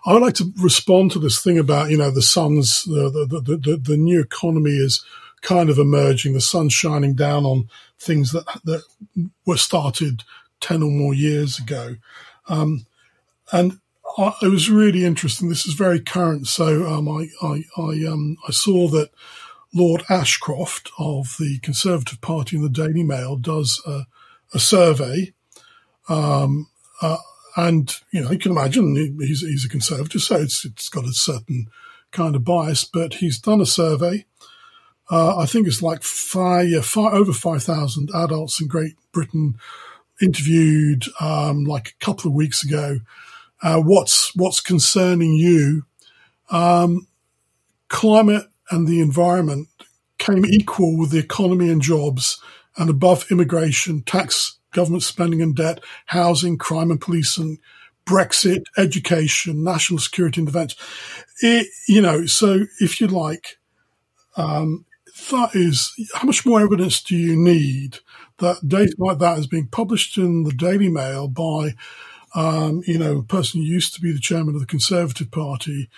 I 0.06 0.14
would 0.14 0.22
like 0.22 0.36
to 0.36 0.54
respond 0.62 1.12
to 1.12 1.20
this 1.20 1.44
thing 1.44 1.58
about 1.58 1.90
you 1.90 1.98
know 1.98 2.12
the 2.12 2.22
sun's 2.22 2.84
the 2.84 3.10
the, 3.10 3.42
the, 3.42 3.58
the, 3.58 3.78
the 3.78 3.98
new 3.98 4.22
economy 4.22 4.72
is 4.78 5.04
kind 5.42 5.72
of 5.72 5.80
emerging. 5.80 6.34
The 6.34 6.42
sun's 6.42 6.74
shining 6.74 7.16
down 7.16 7.46
on 7.46 7.68
things 7.98 8.32
that 8.32 8.46
that 8.64 8.84
were 9.46 9.58
started 9.58 10.24
ten 10.60 10.84
or 10.84 10.92
more 10.92 11.16
years 11.16 11.58
ago, 11.58 11.96
um, 12.48 12.86
and 13.52 13.80
it 14.18 14.48
was 14.50 14.70
really 14.70 15.06
interesting. 15.06 15.50
This 15.50 15.66
is 15.66 15.74
very 15.74 16.00
current. 16.00 16.48
So 16.48 16.86
um, 16.88 17.08
I 17.08 17.28
I 17.42 17.64
I, 17.78 18.06
um, 18.08 18.38
I 18.48 18.52
saw 18.52 18.88
that 18.90 19.12
Lord 19.74 20.04
Ashcroft 20.10 20.92
of 20.98 21.36
the 21.40 21.60
Conservative 21.60 22.22
Party 22.22 22.58
in 22.58 22.64
the 22.64 22.70
Daily 22.70 23.04
Mail 23.04 23.36
does 23.36 23.82
a, 23.86 24.06
a 24.54 24.60
survey, 24.60 25.34
um, 26.08 26.70
uh, 27.02 27.18
and 27.56 27.94
you 28.12 28.22
know 28.22 28.32
you 28.32 28.40
can 28.40 28.52
imagine 28.52 28.96
he's 29.20 29.42
he's 29.42 29.66
a 29.66 29.70
conservative, 29.70 30.22
so 30.22 30.38
it's 30.38 30.66
it's 30.66 30.90
got 30.90 31.06
a 31.06 31.14
certain 31.14 31.68
kind 32.12 32.36
of 32.36 32.44
bias. 32.44 32.84
But 32.84 33.16
he's 33.16 33.40
done 33.40 33.62
a 33.62 33.66
survey. 33.66 34.26
Uh, 35.12 35.38
I 35.38 35.48
think 35.48 35.68
it's 35.68 35.82
like 35.82 36.04
five, 36.04 36.86
five, 36.86 37.14
over 37.14 37.34
five 37.34 37.64
thousand 37.64 38.10
adults 38.14 38.62
in 38.62 38.68
Great 38.68 38.94
Britain 39.12 39.56
interviewed 40.22 41.06
um, 41.22 41.64
like 41.64 41.90
a 41.90 42.06
couple 42.06 42.30
of 42.30 42.36
weeks 42.36 42.64
ago 42.64 43.00
uh, 43.62 43.82
what's 43.82 44.36
what's 44.36 44.60
concerning 44.60 45.34
you. 45.34 45.84
Um, 46.50 47.08
climate 47.88 48.46
and 48.72 48.88
the 48.88 49.02
environment 49.02 49.68
came 50.18 50.46
equal 50.46 50.98
with 50.98 51.12
the 51.12 51.20
economy 51.20 51.70
and 51.70 51.82
jobs, 51.82 52.42
and 52.78 52.90
above 52.90 53.32
immigration, 53.32 54.04
tax, 54.04 54.58
government 54.72 55.04
spending 55.04 55.42
and 55.42 55.56
debt, 55.56 55.80
housing, 56.08 56.58
crime 56.58 56.92
and 56.92 57.02
policing, 57.02 57.60
Brexit, 58.06 58.64
education, 58.78 59.64
national 59.64 60.00
security 60.00 60.42
intervention. 60.42 60.78
It, 61.42 61.68
you 61.88 62.02
know, 62.02 62.26
so 62.26 62.66
if 62.80 63.00
you 63.00 63.08
like, 63.08 63.60
um, 64.36 64.86
that 65.32 65.52
is 65.54 65.94
how 66.16 66.26
much 66.26 66.46
more 66.46 66.62
evidence 66.62 67.02
do 67.02 67.16
you 67.16 67.36
need 67.36 68.00
that 68.40 68.68
data 68.68 68.94
like 68.98 69.20
that 69.20 69.38
is 69.38 69.48
being 69.48 69.68
published 69.68 70.18
in 70.18 70.44
the 70.44 70.54
Daily 70.54 70.90
Mail 70.90 71.28
by 71.28 71.76
um, 72.36 72.82
you 72.86 72.98
know, 72.98 73.20
a 73.20 73.24
person 73.24 73.62
who 73.62 73.68
used 73.68 73.94
to 73.96 74.02
be 74.02 74.12
the 74.12 74.20
chairman 74.20 74.56
of 74.56 74.62
the 74.62 74.68
Conservative 74.68 75.32
Party, 75.32 75.90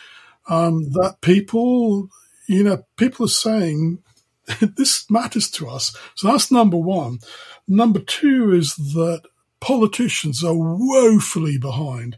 um, 0.50 0.92
that 0.92 1.18
people, 1.22 2.10
you 2.48 2.64
know, 2.64 2.84
people 2.98 3.26
are 3.26 3.30
saying 3.30 4.00
this 4.78 5.10
matters 5.10 5.50
to 5.52 5.70
us. 5.70 5.96
So 6.16 6.28
that's 6.28 6.52
number 6.52 6.78
one. 6.78 7.20
Number 7.68 8.00
two 8.00 8.54
is 8.54 8.76
that 8.76 9.22
politicians 9.60 10.44
are 10.44 10.56
woefully 10.56 11.58
behind. 11.58 12.18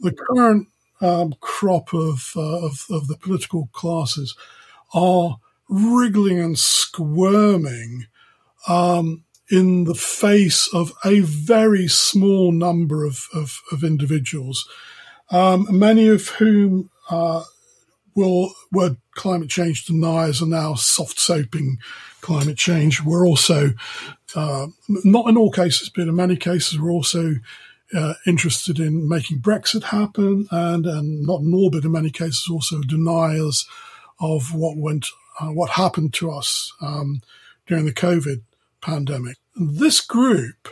The 0.00 0.12
current 0.12 0.68
um, 1.00 1.34
crop 1.40 1.92
of, 1.92 2.32
uh, 2.36 2.66
of, 2.66 2.86
of 2.90 3.08
the 3.08 3.16
political 3.16 3.68
classes 3.72 4.36
are 4.94 5.38
wriggling 5.68 6.40
and 6.40 6.58
squirming 6.58 8.06
um, 8.68 9.24
in 9.50 9.84
the 9.84 9.94
face 9.94 10.68
of 10.74 10.92
a 11.04 11.20
very 11.20 11.86
small 11.86 12.52
number 12.52 13.04
of, 13.04 13.26
of, 13.32 13.60
of 13.70 13.84
individuals, 13.84 14.68
um, 15.30 15.66
many 15.70 16.08
of 16.08 16.28
whom 16.28 16.90
uh, 17.10 17.44
will, 18.14 18.52
where 18.70 18.96
climate 19.14 19.48
change 19.48 19.84
deniers 19.84 20.42
are 20.42 20.46
now 20.46 20.74
soft 20.74 21.20
soaping 21.20 21.78
climate 22.20 22.56
change, 22.56 23.02
we're 23.02 23.26
also, 23.26 23.70
uh, 24.34 24.66
not 24.88 25.28
in 25.28 25.36
all 25.36 25.50
cases, 25.50 25.90
but 25.94 26.08
in 26.08 26.16
many 26.16 26.36
cases, 26.36 26.80
we're 26.80 26.90
also 26.90 27.34
uh, 27.94 28.14
interested 28.26 28.80
in 28.80 29.08
making 29.08 29.38
Brexit 29.38 29.84
happen, 29.84 30.48
and, 30.50 30.86
and 30.86 31.22
not 31.24 31.42
in 31.42 31.54
all, 31.54 31.70
but 31.70 31.84
in 31.84 31.92
many 31.92 32.10
cases, 32.10 32.48
also 32.50 32.80
deniers 32.80 33.68
of 34.18 34.54
what 34.54 34.76
went, 34.76 35.06
uh, 35.40 35.48
what 35.48 35.70
happened 35.70 36.12
to 36.14 36.30
us 36.30 36.72
um, 36.80 37.20
during 37.66 37.84
the 37.84 37.92
COVID 37.92 38.42
pandemic. 38.86 39.36
This 39.56 40.00
group, 40.00 40.68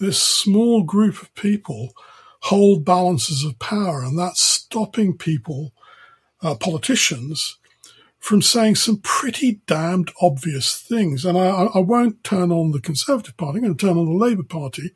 this 0.00 0.20
small 0.20 0.82
group 0.82 1.22
of 1.22 1.32
people, 1.34 1.92
hold 2.40 2.84
balances 2.84 3.44
of 3.44 3.60
power, 3.60 4.02
and 4.02 4.18
that's 4.18 4.42
stopping 4.42 5.16
people, 5.16 5.72
uh, 6.42 6.56
politicians, 6.56 7.58
from 8.18 8.42
saying 8.42 8.74
some 8.74 8.98
pretty 8.98 9.60
damned 9.66 10.10
obvious 10.20 10.76
things. 10.76 11.24
And 11.24 11.38
I, 11.38 11.48
I, 11.74 11.78
won't 11.78 12.24
turn 12.24 12.50
on 12.50 12.72
the 12.72 12.80
Conservative 12.80 13.36
Party. 13.36 13.58
I'm 13.58 13.64
going 13.64 13.76
to 13.76 13.86
turn 13.86 13.96
on 13.96 14.06
the 14.06 14.24
Labour 14.24 14.44
Party, 14.44 14.90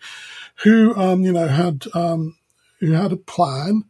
who, 0.64 0.94
um, 0.96 1.22
you 1.22 1.32
know, 1.32 1.46
had 1.46 1.86
um, 1.94 2.36
who 2.80 2.92
had 2.92 3.12
a 3.12 3.16
plan 3.16 3.84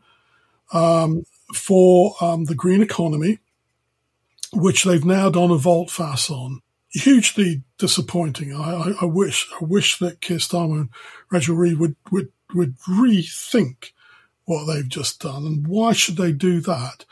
um, 0.74 1.24
for 1.54 2.14
um, 2.20 2.44
the 2.44 2.54
green 2.54 2.82
economy, 2.82 3.38
which 4.52 4.84
they've 4.84 5.04
now 5.04 5.30
done 5.30 5.50
a 5.50 5.56
volte 5.56 5.90
face 5.90 6.30
on 6.30 6.60
hugely 6.90 7.62
disappointing. 7.78 8.54
I, 8.54 8.74
I, 8.74 8.94
I, 9.02 9.04
wish 9.04 9.48
I 9.60 9.64
wish 9.64 9.98
that 9.98 10.20
Keir 10.20 10.38
Starmer 10.38 10.80
and 10.80 10.90
Rachel 11.30 11.56
Reeves 11.56 11.78
would, 11.78 11.96
would 12.10 12.32
would 12.54 12.78
rethink 12.80 13.90
what 14.44 14.64
they've 14.64 14.88
just 14.88 15.20
done 15.20 15.44
and 15.44 15.66
why 15.66 15.92
should 15.92 16.16
they 16.16 16.32
do 16.32 16.60
that? 16.60 17.04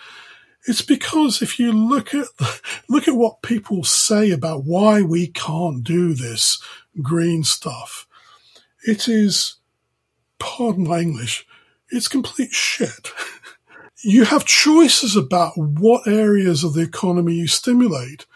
It's 0.67 0.83
because 0.83 1.43
if 1.43 1.59
you 1.59 1.73
look 1.73 2.15
at 2.15 2.27
look 2.89 3.09
at 3.09 3.17
what 3.17 3.43
people 3.43 3.85
say 3.85 4.31
about 4.31 4.65
why 4.65 5.03
we 5.03 5.27
can't 5.27 5.85
do 5.85 6.15
this 6.15 6.63
green 7.03 7.45
stuff, 7.45 8.07
it 8.87 9.09
is, 9.09 9.57
pardon 10.39 10.85
my 10.85 11.01
English, 11.01 11.47
it's 11.91 12.09
complete 12.09 12.53
shit. 12.53 13.11
you 14.05 14.25
have 14.25 14.45
choices 14.45 15.17
about 15.17 15.57
what 15.57 16.07
areas 16.07 16.65
of 16.65 16.75
the 16.75 16.83
economy 16.83 17.35
you 17.35 17.47
stimulate 17.47 18.27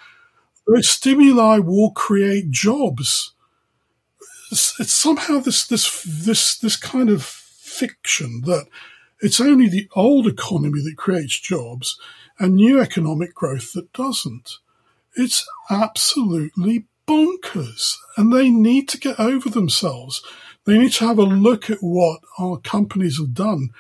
stimuli 0.81 1.59
will 1.59 1.91
create 1.91 2.51
jobs. 2.51 3.33
It's, 4.51 4.79
it's 4.81 4.93
somehow 4.93 5.41
this 5.41 5.67
this 5.67 6.03
this 6.03 6.57
this 6.57 6.77
kind 6.77 7.11
of 7.11 7.23
fiction 7.23 8.43
that 8.43 8.67
it's 9.21 9.41
only 9.41 9.69
the 9.69 9.89
old 9.95 10.27
economy 10.27 10.81
that 10.85 10.97
creates 10.97 11.39
jobs 11.39 11.99
and 12.39 12.55
new 12.55 12.81
economic 12.81 13.35
growth 13.35 13.73
that 13.73 13.93
doesn't. 13.93 14.59
It's 15.17 15.47
absolutely 15.71 16.87
bonkers. 17.07 17.97
And 18.17 18.33
they 18.33 18.51
need 18.51 18.89
to 18.91 18.99
get 18.99 19.19
over 19.19 19.49
themselves. 19.49 20.23
They 20.65 20.79
need 20.79 20.93
to 20.93 21.07
have 21.07 21.19
a 21.19 21.23
look 21.23 21.71
at 21.71 21.79
what 21.81 22.21
our 22.39 22.59
companies 22.59 23.19
have 23.19 23.35
done, 23.35 23.71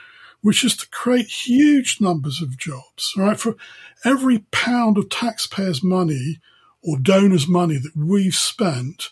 which 0.41 0.65
is 0.65 0.77
to 0.79 0.89
create 0.89 1.27
huge 1.27 2.01
numbers 2.01 2.41
of 2.43 2.59
jobs, 2.59 3.13
right? 3.17 3.39
For 3.39 3.57
every 4.05 4.39
pound 4.51 4.99
of 4.99 5.11
taxpayers' 5.11 5.85
money 5.85 6.41
or 6.83 6.99
donors' 6.99 7.49
money 7.49 7.79
that 7.79 7.97
we've 7.97 8.35
spent, 8.35 9.11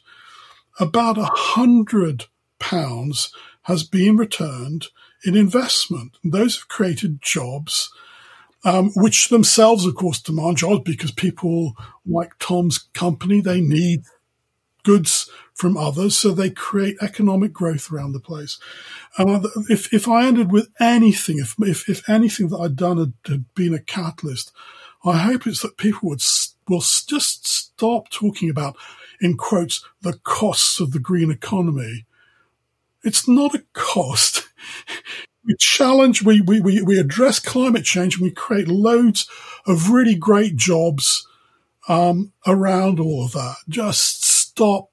about 0.78 1.18
a 1.18 1.28
hundred 1.32 2.26
pounds 2.58 3.32
has 3.62 3.82
been 3.82 4.16
returned 4.16 4.86
in 5.24 5.36
investment. 5.36 6.16
And 6.22 6.32
those 6.32 6.56
have 6.56 6.68
created 6.68 7.20
jobs, 7.20 7.90
um, 8.64 8.90
which 8.94 9.28
themselves, 9.28 9.84
of 9.84 9.94
course, 9.94 10.20
demand 10.20 10.58
jobs 10.58 10.82
because 10.84 11.10
people 11.10 11.74
like 12.06 12.38
Tom's 12.38 12.78
company, 12.94 13.40
they 13.40 13.60
need 13.60 14.04
goods 14.84 15.28
from 15.52 15.76
others, 15.76 16.16
so 16.16 16.30
they 16.30 16.50
create 16.50 16.96
economic 17.00 17.52
growth 17.52 17.90
around 17.90 18.12
the 18.12 18.20
place. 18.20 18.58
And 19.18 19.44
if 19.68 19.92
if 19.92 20.06
I 20.06 20.26
ended 20.26 20.52
with 20.52 20.68
anything, 20.78 21.38
if 21.38 21.56
if, 21.58 21.88
if 21.88 22.08
anything 22.08 22.48
that 22.48 22.58
I'd 22.58 22.76
done 22.76 22.98
had, 22.98 23.12
had 23.26 23.54
been 23.54 23.74
a 23.74 23.80
catalyst, 23.80 24.52
I 25.04 25.18
hope 25.18 25.46
it's 25.46 25.62
that 25.62 25.76
people 25.76 26.10
would 26.10 26.20
will 26.68 26.80
just 26.80 27.46
stop 27.46 28.10
talking 28.10 28.50
about, 28.50 28.76
in 29.20 29.36
quotes, 29.36 29.84
the 30.02 30.18
costs 30.24 30.80
of 30.80 30.92
the 30.92 30.98
green 30.98 31.30
economy. 31.30 32.06
It's 33.02 33.28
not 33.28 33.54
a 33.54 33.64
cost. 33.72 34.48
we 35.44 35.54
challenge, 35.58 36.22
we, 36.22 36.40
we, 36.40 36.60
we, 36.60 36.82
we 36.82 36.98
address 36.98 37.38
climate 37.38 37.84
change 37.84 38.14
and 38.14 38.24
we 38.24 38.32
create 38.32 38.68
loads 38.68 39.28
of 39.66 39.90
really 39.90 40.14
great 40.14 40.56
jobs 40.56 41.26
um, 41.88 42.32
around 42.46 42.98
all 42.98 43.24
of 43.24 43.32
that. 43.32 43.56
Just 43.68 44.24
stop 44.24 44.90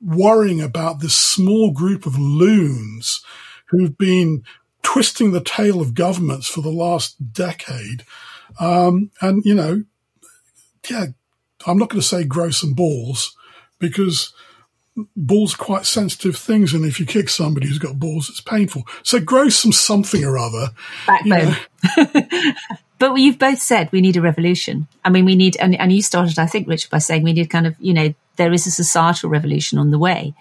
worrying 0.00 0.60
about 0.60 1.00
this 1.00 1.16
small 1.16 1.70
group 1.70 2.06
of 2.06 2.18
loons 2.18 3.24
who've 3.66 3.96
been 3.96 4.44
twisting 4.82 5.32
the 5.32 5.40
tail 5.40 5.80
of 5.80 5.94
governments 5.94 6.46
for 6.46 6.60
the 6.60 6.70
last 6.70 7.32
decade. 7.32 8.04
Um, 8.60 9.10
and, 9.20 9.44
you 9.44 9.54
know, 9.54 9.84
yeah, 10.90 11.06
I'm 11.66 11.78
not 11.78 11.90
going 11.90 12.00
to 12.00 12.06
say 12.06 12.24
grow 12.24 12.50
some 12.50 12.74
balls 12.74 13.36
because 13.78 14.32
balls 15.16 15.54
are 15.54 15.58
quite 15.58 15.86
sensitive 15.86 16.36
things. 16.36 16.72
And 16.72 16.84
if 16.84 16.98
you 16.98 17.06
kick 17.06 17.28
somebody 17.28 17.66
who's 17.66 17.78
got 17.78 17.98
balls, 17.98 18.28
it's 18.28 18.40
painful. 18.40 18.84
So 19.02 19.20
grow 19.20 19.48
some 19.48 19.72
something 19.72 20.24
or 20.24 20.38
other. 20.38 20.70
Backbone. 21.06 21.56
You 21.96 22.04
know. 22.04 22.52
but 22.98 23.14
you've 23.16 23.38
both 23.38 23.60
said 23.60 23.90
we 23.92 24.00
need 24.00 24.16
a 24.16 24.22
revolution. 24.22 24.88
I 25.04 25.10
mean, 25.10 25.24
we 25.24 25.36
need, 25.36 25.56
and, 25.56 25.78
and 25.78 25.92
you 25.92 26.02
started, 26.02 26.38
I 26.38 26.46
think, 26.46 26.68
Richard, 26.68 26.90
by 26.90 26.98
saying 26.98 27.22
we 27.22 27.32
need 27.32 27.50
kind 27.50 27.66
of, 27.66 27.74
you 27.78 27.94
know, 27.94 28.14
there 28.36 28.52
is 28.52 28.66
a 28.66 28.70
societal 28.70 29.30
revolution 29.30 29.78
on 29.78 29.90
the 29.90 29.98
way. 29.98 30.34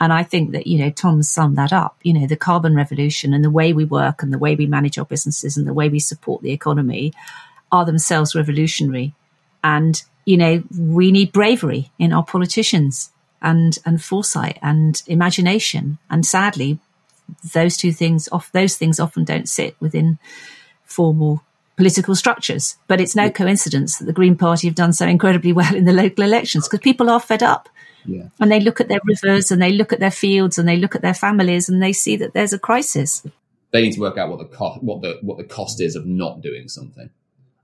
And 0.00 0.12
I 0.12 0.24
think 0.24 0.52
that, 0.52 0.66
you 0.66 0.78
know, 0.78 0.90
Tom 0.90 1.22
summed 1.22 1.56
that 1.56 1.72
up, 1.72 1.96
you 2.02 2.12
know, 2.12 2.26
the 2.26 2.36
carbon 2.36 2.74
revolution 2.74 3.32
and 3.32 3.44
the 3.44 3.50
way 3.50 3.72
we 3.72 3.84
work 3.84 4.22
and 4.22 4.32
the 4.32 4.38
way 4.38 4.56
we 4.56 4.66
manage 4.66 4.98
our 4.98 5.04
businesses 5.04 5.56
and 5.56 5.66
the 5.68 5.74
way 5.74 5.88
we 5.88 6.00
support 6.00 6.42
the 6.42 6.50
economy 6.50 7.12
are 7.70 7.84
themselves 7.84 8.34
revolutionary. 8.34 9.14
And 9.64 10.00
you 10.24 10.36
know, 10.36 10.62
we 10.78 11.12
need 11.12 11.32
bravery 11.32 11.90
in 11.98 12.12
our 12.12 12.24
politicians 12.24 13.10
and, 13.42 13.78
and 13.84 14.02
foresight 14.02 14.58
and 14.62 15.02
imagination. 15.06 15.98
And 16.10 16.24
sadly, 16.24 16.78
those 17.52 17.76
two 17.76 17.92
things, 17.92 18.28
off, 18.32 18.50
those 18.52 18.76
things 18.76 18.98
often 18.98 19.24
don't 19.24 19.48
sit 19.48 19.76
within 19.80 20.18
formal 20.84 21.42
political 21.76 22.14
structures. 22.14 22.76
But 22.86 23.00
it's 23.00 23.16
no 23.16 23.30
coincidence 23.30 23.98
that 23.98 24.06
the 24.06 24.12
Green 24.12 24.36
Party 24.36 24.66
have 24.68 24.74
done 24.74 24.92
so 24.92 25.06
incredibly 25.06 25.52
well 25.60 25.74
in 25.74 25.84
the 25.84 25.92
local 25.92 26.24
elections 26.24 26.66
because 26.66 26.80
people 26.80 27.10
are 27.10 27.20
fed 27.20 27.42
up. 27.42 27.68
Yeah. 28.06 28.28
And 28.38 28.52
they 28.52 28.60
look 28.60 28.80
at 28.80 28.88
their 28.88 29.00
rivers 29.04 29.50
and 29.50 29.62
they 29.62 29.72
look 29.72 29.92
at 29.92 30.00
their 30.00 30.10
fields 30.10 30.58
and 30.58 30.68
they 30.68 30.76
look 30.76 30.94
at 30.94 31.02
their 31.02 31.14
families 31.14 31.68
and 31.68 31.82
they 31.82 31.92
see 31.92 32.16
that 32.16 32.34
there's 32.34 32.52
a 32.52 32.58
crisis. 32.58 33.26
They 33.72 33.82
need 33.82 33.92
to 33.92 34.00
work 34.00 34.18
out 34.18 34.28
what 34.28 34.38
the 34.38 34.56
cost, 34.56 34.82
what 34.82 35.00
the 35.00 35.18
what 35.22 35.38
the 35.38 35.44
cost 35.44 35.80
is 35.80 35.96
of 35.96 36.06
not 36.06 36.42
doing 36.42 36.68
something. 36.68 37.10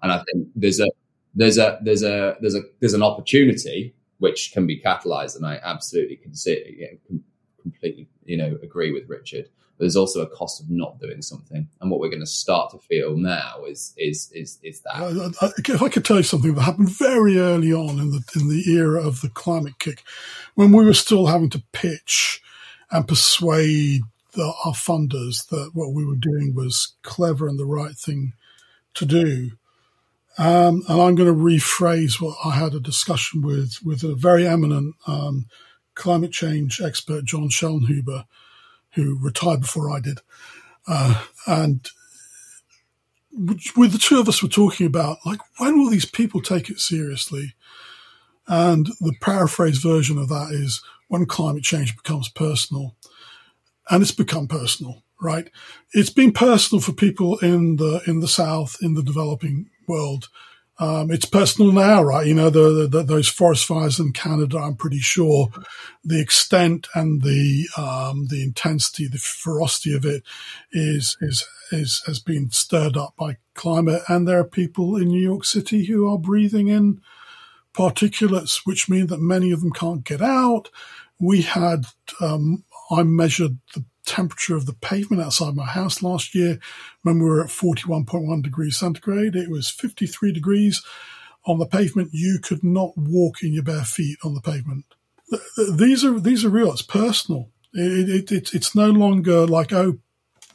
And 0.02 0.10
I 0.10 0.24
think 0.24 0.48
there's 0.56 0.80
a 0.80 0.88
there's 1.34 1.58
a 1.58 1.78
there's 1.82 2.02
a 2.02 2.36
there's 2.40 2.54
a 2.54 2.62
there's 2.80 2.94
an 2.94 3.02
opportunity 3.02 3.94
which 4.18 4.52
can 4.52 4.66
be 4.66 4.80
catalyzed, 4.80 5.36
and 5.36 5.46
I 5.46 5.60
absolutely 5.62 6.16
can 6.16 6.34
see 6.34 6.98
completely 7.60 8.08
you 8.24 8.36
know 8.36 8.58
agree 8.62 8.92
with 8.92 9.08
Richard. 9.08 9.48
But 9.78 9.84
there's 9.84 9.96
also 9.96 10.20
a 10.20 10.26
cost 10.26 10.60
of 10.60 10.68
not 10.68 11.00
doing 11.00 11.22
something, 11.22 11.68
and 11.80 11.90
what 11.90 12.00
we're 12.00 12.10
going 12.10 12.20
to 12.20 12.26
start 12.26 12.70
to 12.72 12.78
feel 12.78 13.16
now 13.16 13.64
is 13.66 13.94
is 13.96 14.30
is 14.32 14.58
is 14.62 14.82
that. 14.82 15.32
Uh, 15.40 15.50
if 15.56 15.82
I 15.82 15.88
could 15.88 16.04
tell 16.04 16.18
you 16.18 16.22
something 16.22 16.54
that 16.54 16.62
happened 16.62 16.90
very 16.90 17.38
early 17.38 17.72
on 17.72 17.98
in 17.98 18.10
the 18.10 18.22
in 18.34 18.48
the 18.48 18.64
era 18.70 19.02
of 19.02 19.20
the 19.20 19.30
Climate 19.30 19.78
KIC, 19.78 20.00
when 20.54 20.72
we 20.72 20.84
were 20.84 20.94
still 20.94 21.26
having 21.26 21.50
to 21.50 21.62
pitch 21.72 22.42
and 22.90 23.06
persuade 23.06 24.02
the, 24.32 24.52
our 24.64 24.72
funders 24.72 25.48
that 25.48 25.70
what 25.74 25.92
we 25.92 26.04
were 26.04 26.16
doing 26.16 26.54
was 26.54 26.94
clever 27.02 27.48
and 27.48 27.58
the 27.58 27.64
right 27.64 27.94
thing 27.94 28.32
to 28.94 29.06
do 29.06 29.52
um, 30.40 30.82
and 30.88 31.02
I'm 31.02 31.14
going 31.16 31.28
to 31.28 31.34
rephrase 31.34 32.18
what 32.18 32.34
I 32.42 32.52
had 32.52 32.72
a 32.72 32.80
discussion 32.80 33.42
with 33.42 33.74
with 33.84 34.02
a 34.02 34.14
very 34.14 34.48
eminent 34.48 34.94
um, 35.06 35.44
climate 35.94 36.32
change 36.32 36.80
expert, 36.80 37.26
John 37.26 37.50
Schellnhuber, 37.50 38.24
who 38.92 39.18
retired 39.20 39.60
before 39.60 39.90
I 39.90 40.00
did. 40.00 40.20
Uh, 40.88 41.22
and 41.46 41.86
with 43.76 43.92
the 43.92 43.98
two 43.98 44.18
of 44.18 44.30
us 44.30 44.42
were 44.42 44.48
talking 44.48 44.86
about 44.86 45.18
like 45.26 45.40
when 45.58 45.78
will 45.78 45.90
these 45.90 46.06
people 46.06 46.40
take 46.40 46.70
it 46.70 46.80
seriously? 46.80 47.54
And 48.48 48.86
the 48.98 49.14
paraphrase 49.20 49.76
version 49.76 50.16
of 50.16 50.30
that 50.30 50.52
is 50.52 50.80
when 51.08 51.26
climate 51.26 51.64
change 51.64 51.94
becomes 51.94 52.30
personal. 52.30 52.96
And 53.90 54.00
it's 54.00 54.10
become 54.10 54.48
personal, 54.48 55.02
right? 55.20 55.50
It's 55.92 56.08
been 56.08 56.32
personal 56.32 56.80
for 56.80 56.92
people 56.92 57.36
in 57.40 57.76
the 57.76 58.00
in 58.06 58.20
the 58.20 58.28
South, 58.28 58.78
in 58.80 58.94
the 58.94 59.02
developing 59.02 59.68
world. 59.90 60.28
Um, 60.78 61.10
it's 61.10 61.26
personal 61.26 61.72
now, 61.72 62.02
right? 62.02 62.26
You 62.26 62.32
know, 62.32 62.48
the, 62.48 62.88
the, 62.88 63.02
those 63.02 63.28
forest 63.28 63.66
fires 63.66 64.00
in 64.00 64.12
Canada, 64.14 64.56
I'm 64.56 64.76
pretty 64.76 65.00
sure 65.00 65.48
the 66.02 66.18
extent 66.18 66.88
and 66.94 67.20
the, 67.20 67.68
um, 67.76 68.28
the 68.28 68.42
intensity, 68.42 69.06
the 69.06 69.18
ferocity 69.18 69.94
of 69.94 70.06
it 70.06 70.22
is, 70.72 71.18
is, 71.20 71.46
is, 71.70 72.02
has 72.06 72.18
been 72.18 72.50
stirred 72.50 72.96
up 72.96 73.12
by 73.18 73.36
climate, 73.54 74.00
and 74.08 74.26
there 74.26 74.40
are 74.40 74.58
people 74.60 74.96
in 74.96 75.08
New 75.08 75.20
York 75.20 75.44
City 75.44 75.84
who 75.84 76.10
are 76.10 76.18
breathing 76.18 76.68
in 76.68 77.02
particulates, 77.74 78.62
which 78.64 78.88
mean 78.88 79.08
that 79.08 79.20
many 79.20 79.52
of 79.52 79.60
them 79.60 79.72
can't 79.72 80.04
get 80.04 80.22
out. 80.22 80.70
We 81.18 81.42
had, 81.42 81.84
um, 82.22 82.64
I 82.90 83.02
measured 83.02 83.58
the 83.74 83.84
temperature 84.10 84.56
of 84.56 84.66
the 84.66 84.72
pavement 84.72 85.22
outside 85.22 85.54
my 85.54 85.66
house 85.66 86.02
last 86.02 86.34
year 86.34 86.58
when 87.02 87.20
we 87.20 87.26
were 87.26 87.42
at 87.42 87.50
41.1 87.50 88.42
degrees 88.42 88.76
centigrade. 88.76 89.36
It 89.36 89.48
was 89.48 89.70
53 89.70 90.32
degrees 90.32 90.82
on 91.46 91.58
the 91.58 91.66
pavement. 91.66 92.10
You 92.12 92.40
could 92.42 92.64
not 92.64 92.96
walk 92.96 93.42
in 93.42 93.52
your 93.52 93.62
bare 93.62 93.84
feet 93.84 94.18
on 94.24 94.34
the 94.34 94.40
pavement. 94.40 94.84
These 95.72 96.04
are, 96.04 96.18
these 96.18 96.44
are 96.44 96.50
real. 96.50 96.72
It's 96.72 96.82
personal. 96.82 97.50
It, 97.72 98.08
it, 98.08 98.32
it, 98.32 98.54
it's 98.54 98.74
no 98.74 98.90
longer 98.90 99.46
like, 99.46 99.72
oh, 99.72 99.98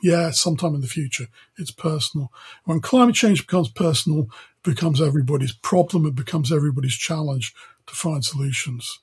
yeah, 0.01 0.31
sometime 0.31 0.75
in 0.75 0.81
the 0.81 0.87
future. 0.87 1.27
It's 1.57 1.71
personal. 1.71 2.31
When 2.65 2.81
climate 2.81 3.15
change 3.15 3.47
becomes 3.47 3.69
personal, 3.69 4.23
it 4.23 4.63
becomes 4.63 5.01
everybody's 5.01 5.53
problem. 5.53 6.05
It 6.05 6.15
becomes 6.15 6.51
everybody's 6.51 6.95
challenge 6.95 7.53
to 7.87 7.95
find 7.95 8.23
solutions. 8.23 8.99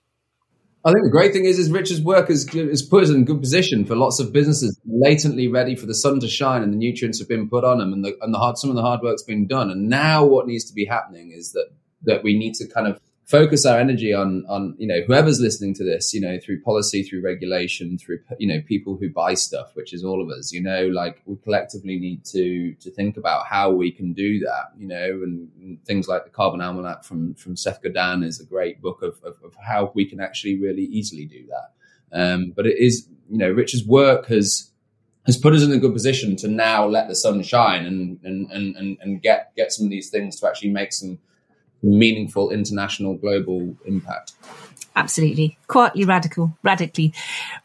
I 0.85 0.91
think 0.91 1.05
the 1.05 1.11
great 1.11 1.33
thing 1.33 1.45
is, 1.45 1.61
is 1.61 1.71
Richard's 1.71 2.01
work 2.01 2.29
has, 2.29 2.49
has 2.53 2.83
put 2.83 3.05
us 3.05 3.11
in 3.11 3.25
good 3.25 3.41
position 3.41 3.85
for 3.85 3.95
lots 3.95 4.19
of 4.19 4.33
businesses 4.33 4.79
latently 4.85 5.47
ready 5.47 5.77
for 5.77 5.87
the 5.87 5.95
sun 5.95 6.19
to 6.21 6.29
shine 6.29 6.63
and 6.63 6.73
the 6.73 6.77
nutrients 6.77 7.21
have 7.21 7.29
been 7.29 7.49
put 7.49 7.63
on 7.63 7.79
them 7.79 7.93
and 7.93 8.05
the, 8.05 8.17
and 8.21 8.35
the 8.35 8.39
hard, 8.39 8.59
some 8.59 8.69
of 8.69 8.75
the 8.75 8.83
hard 8.83 9.01
work's 9.01 9.23
been 9.23 9.47
done. 9.47 9.71
And 9.71 9.89
now 9.89 10.25
what 10.25 10.49
needs 10.49 10.65
to 10.65 10.75
be 10.75 10.85
happening 10.85 11.31
is 11.31 11.53
that, 11.53 11.69
that 12.03 12.25
we 12.25 12.37
need 12.37 12.55
to 12.55 12.67
kind 12.67 12.89
of 12.89 13.01
focus 13.25 13.65
our 13.65 13.79
energy 13.79 14.13
on 14.13 14.45
on 14.49 14.75
you 14.79 14.87
know 14.87 15.01
whoever's 15.07 15.41
listening 15.41 15.73
to 15.75 15.85
this 15.85 16.13
you 16.13 16.21
know 16.21 16.39
through 16.45 16.61
policy 16.61 17.03
through 17.03 17.23
regulation 17.23 17.97
through 17.97 18.19
you 18.39 18.47
know 18.47 18.61
people 18.67 18.97
who 18.97 19.09
buy 19.09 19.33
stuff 19.35 19.71
which 19.75 19.93
is 19.93 20.05
all 20.05 20.21
of 20.23 20.29
us 20.29 20.53
you 20.53 20.61
know 20.61 20.89
like 20.89 21.23
we 21.27 21.37
collectively 21.37 21.99
need 21.99 22.25
to 22.25 22.75
to 22.75 22.91
think 22.91 23.17
about 23.17 23.47
how 23.47 23.71
we 23.71 23.91
can 23.91 24.13
do 24.13 24.41
that 24.41 24.73
you 24.77 24.87
know 24.87 25.21
and, 25.23 25.49
and 25.61 25.85
things 25.85 26.09
like 26.09 26.25
the 26.25 26.31
carbon 26.31 26.61
almanac 26.61 27.05
from 27.05 27.35
from 27.35 27.57
seth 27.57 27.81
godin 27.83 28.23
is 28.23 28.41
a 28.41 28.45
great 28.45 28.83
book 28.83 29.03
of, 29.03 29.19
of, 29.23 29.37
of 29.45 29.55
how 29.55 29.93
we 29.95 30.05
can 30.05 30.21
actually 30.21 30.59
really 30.59 30.85
easily 30.85 31.25
do 31.25 31.47
that. 31.47 31.71
Um, 32.15 32.53
but 32.55 32.67
it 32.67 32.79
is 32.79 33.09
you 33.31 33.39
know 33.39 33.51
richard's 33.51 33.87
work 33.87 34.27
has 34.27 34.71
has 35.25 35.37
put 35.37 35.55
us 35.55 35.63
in 35.63 35.71
a 35.71 35.79
good 35.79 35.93
position 35.93 36.35
to 36.37 36.49
now 36.49 36.85
let 36.85 37.09
the 37.09 37.15
sun 37.15 37.43
shine 37.43 37.87
and 37.87 38.19
and 38.25 38.51
and 38.51 38.99
and 39.01 39.23
get 39.23 39.55
get 39.57 39.73
some 39.73 39.87
of 39.87 39.91
these 39.91 40.11
things 40.11 40.39
to 40.41 40.49
actually 40.49 40.71
make 40.71 40.93
some 40.93 41.19
meaningful 41.83 42.51
international 42.51 43.15
global 43.15 43.75
impact. 43.85 44.33
Absolutely. 44.95 45.57
Quietly 45.69 46.05
radical, 46.05 46.57
radically, 46.63 47.15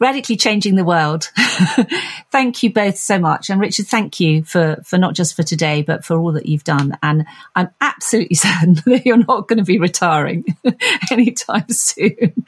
radically 0.00 0.36
changing 0.36 0.76
the 0.76 0.84
world. 0.84 1.30
thank 2.30 2.62
you 2.62 2.72
both 2.72 2.96
so 2.96 3.18
much. 3.18 3.50
And 3.50 3.60
Richard, 3.60 3.86
thank 3.86 4.18
you 4.18 4.44
for, 4.44 4.78
for 4.84 4.96
not 4.96 5.14
just 5.14 5.36
for 5.36 5.42
today, 5.42 5.82
but 5.82 6.04
for 6.04 6.18
all 6.18 6.32
that 6.32 6.46
you've 6.46 6.64
done. 6.64 6.96
And 7.02 7.26
I'm 7.54 7.68
absolutely 7.80 8.34
certain 8.36 8.74
that 8.86 9.04
you're 9.04 9.18
not 9.18 9.46
going 9.46 9.58
to 9.58 9.64
be 9.64 9.78
retiring 9.78 10.44
anytime 11.10 11.68
soon. 11.68 12.44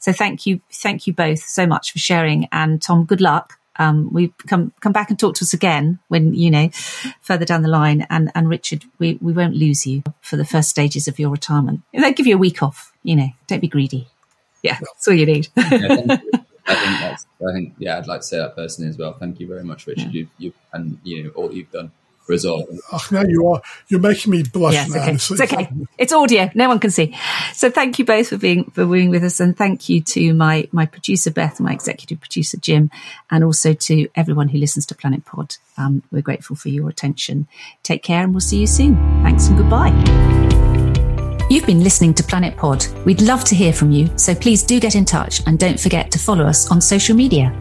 So 0.00 0.12
thank 0.12 0.46
you. 0.46 0.60
Thank 0.72 1.06
you 1.06 1.12
both 1.12 1.40
so 1.40 1.66
much 1.66 1.92
for 1.92 1.98
sharing. 2.00 2.48
And 2.50 2.82
Tom, 2.82 3.04
good 3.04 3.20
luck 3.20 3.58
um, 3.78 4.12
we 4.12 4.32
come 4.46 4.72
come 4.80 4.92
back 4.92 5.10
and 5.10 5.18
talk 5.18 5.34
to 5.36 5.44
us 5.44 5.52
again 5.52 5.98
when 6.08 6.34
you 6.34 6.50
know 6.50 6.70
further 7.20 7.44
down 7.44 7.62
the 7.62 7.68
line. 7.68 8.06
And 8.10 8.30
and 8.34 8.48
Richard, 8.48 8.84
we 8.98 9.18
we 9.20 9.32
won't 9.32 9.54
lose 9.54 9.86
you 9.86 10.02
for 10.20 10.36
the 10.36 10.44
first 10.44 10.68
stages 10.68 11.08
of 11.08 11.18
your 11.18 11.30
retirement. 11.30 11.82
They'll 11.92 12.12
give 12.12 12.26
you 12.26 12.36
a 12.36 12.38
week 12.38 12.62
off. 12.62 12.92
You 13.02 13.16
know, 13.16 13.28
don't 13.46 13.60
be 13.60 13.68
greedy. 13.68 14.08
Yeah, 14.62 14.78
that's 14.80 15.08
all 15.08 15.14
you 15.14 15.26
need. 15.26 15.48
yeah, 15.56 15.62
I 15.70 16.74
think 16.74 17.00
that's. 17.00 17.26
I 17.46 17.52
think 17.52 17.74
yeah, 17.78 17.98
I'd 17.98 18.06
like 18.06 18.20
to 18.20 18.26
say 18.26 18.38
that 18.38 18.56
personally 18.56 18.88
as 18.88 18.98
well. 18.98 19.12
Thank 19.12 19.40
you 19.40 19.46
very 19.46 19.64
much, 19.64 19.86
Richard. 19.86 20.14
Yeah. 20.14 20.22
You 20.22 20.28
you 20.38 20.52
and 20.72 20.98
you 21.02 21.24
know 21.24 21.30
all 21.30 21.52
you've 21.52 21.70
done 21.70 21.92
result. 22.26 22.68
Oh, 22.92 23.06
now 23.10 23.22
you 23.22 23.48
are. 23.48 23.60
You're 23.88 24.00
making 24.00 24.32
me 24.32 24.42
blush 24.42 24.74
yes, 24.74 24.90
now. 24.90 25.02
Okay. 25.02 25.12
It's 25.12 25.30
okay. 25.30 25.68
It's 25.98 26.12
audio. 26.12 26.50
No 26.54 26.68
one 26.68 26.78
can 26.78 26.90
see. 26.90 27.16
So 27.52 27.70
thank 27.70 27.98
you 27.98 28.04
both 28.04 28.28
for 28.28 28.38
being 28.38 28.64
for 28.70 28.86
being 28.86 29.10
with 29.10 29.24
us, 29.24 29.40
and 29.40 29.56
thank 29.56 29.88
you 29.88 30.00
to 30.02 30.34
my 30.34 30.68
my 30.72 30.86
producer 30.86 31.30
Beth, 31.30 31.60
my 31.60 31.72
executive 31.72 32.20
producer 32.20 32.56
Jim, 32.58 32.90
and 33.30 33.44
also 33.44 33.72
to 33.72 34.08
everyone 34.14 34.48
who 34.48 34.58
listens 34.58 34.86
to 34.86 34.94
Planet 34.94 35.24
Pod. 35.24 35.56
Um, 35.76 36.02
we're 36.10 36.22
grateful 36.22 36.56
for 36.56 36.68
your 36.68 36.88
attention. 36.88 37.46
Take 37.82 38.02
care, 38.02 38.22
and 38.22 38.32
we'll 38.32 38.40
see 38.40 38.60
you 38.60 38.66
soon. 38.66 38.96
Thanks 39.22 39.48
and 39.48 39.58
goodbye. 39.58 39.92
You've 41.50 41.66
been 41.66 41.84
listening 41.84 42.14
to 42.14 42.24
Planet 42.24 42.56
Pod. 42.56 42.86
We'd 43.04 43.20
love 43.20 43.44
to 43.44 43.54
hear 43.54 43.72
from 43.72 43.92
you, 43.92 44.08
so 44.16 44.34
please 44.34 44.62
do 44.62 44.80
get 44.80 44.94
in 44.94 45.04
touch 45.04 45.42
and 45.46 45.58
don't 45.58 45.78
forget 45.78 46.10
to 46.12 46.18
follow 46.18 46.44
us 46.46 46.70
on 46.70 46.80
social 46.80 47.14
media. 47.14 47.52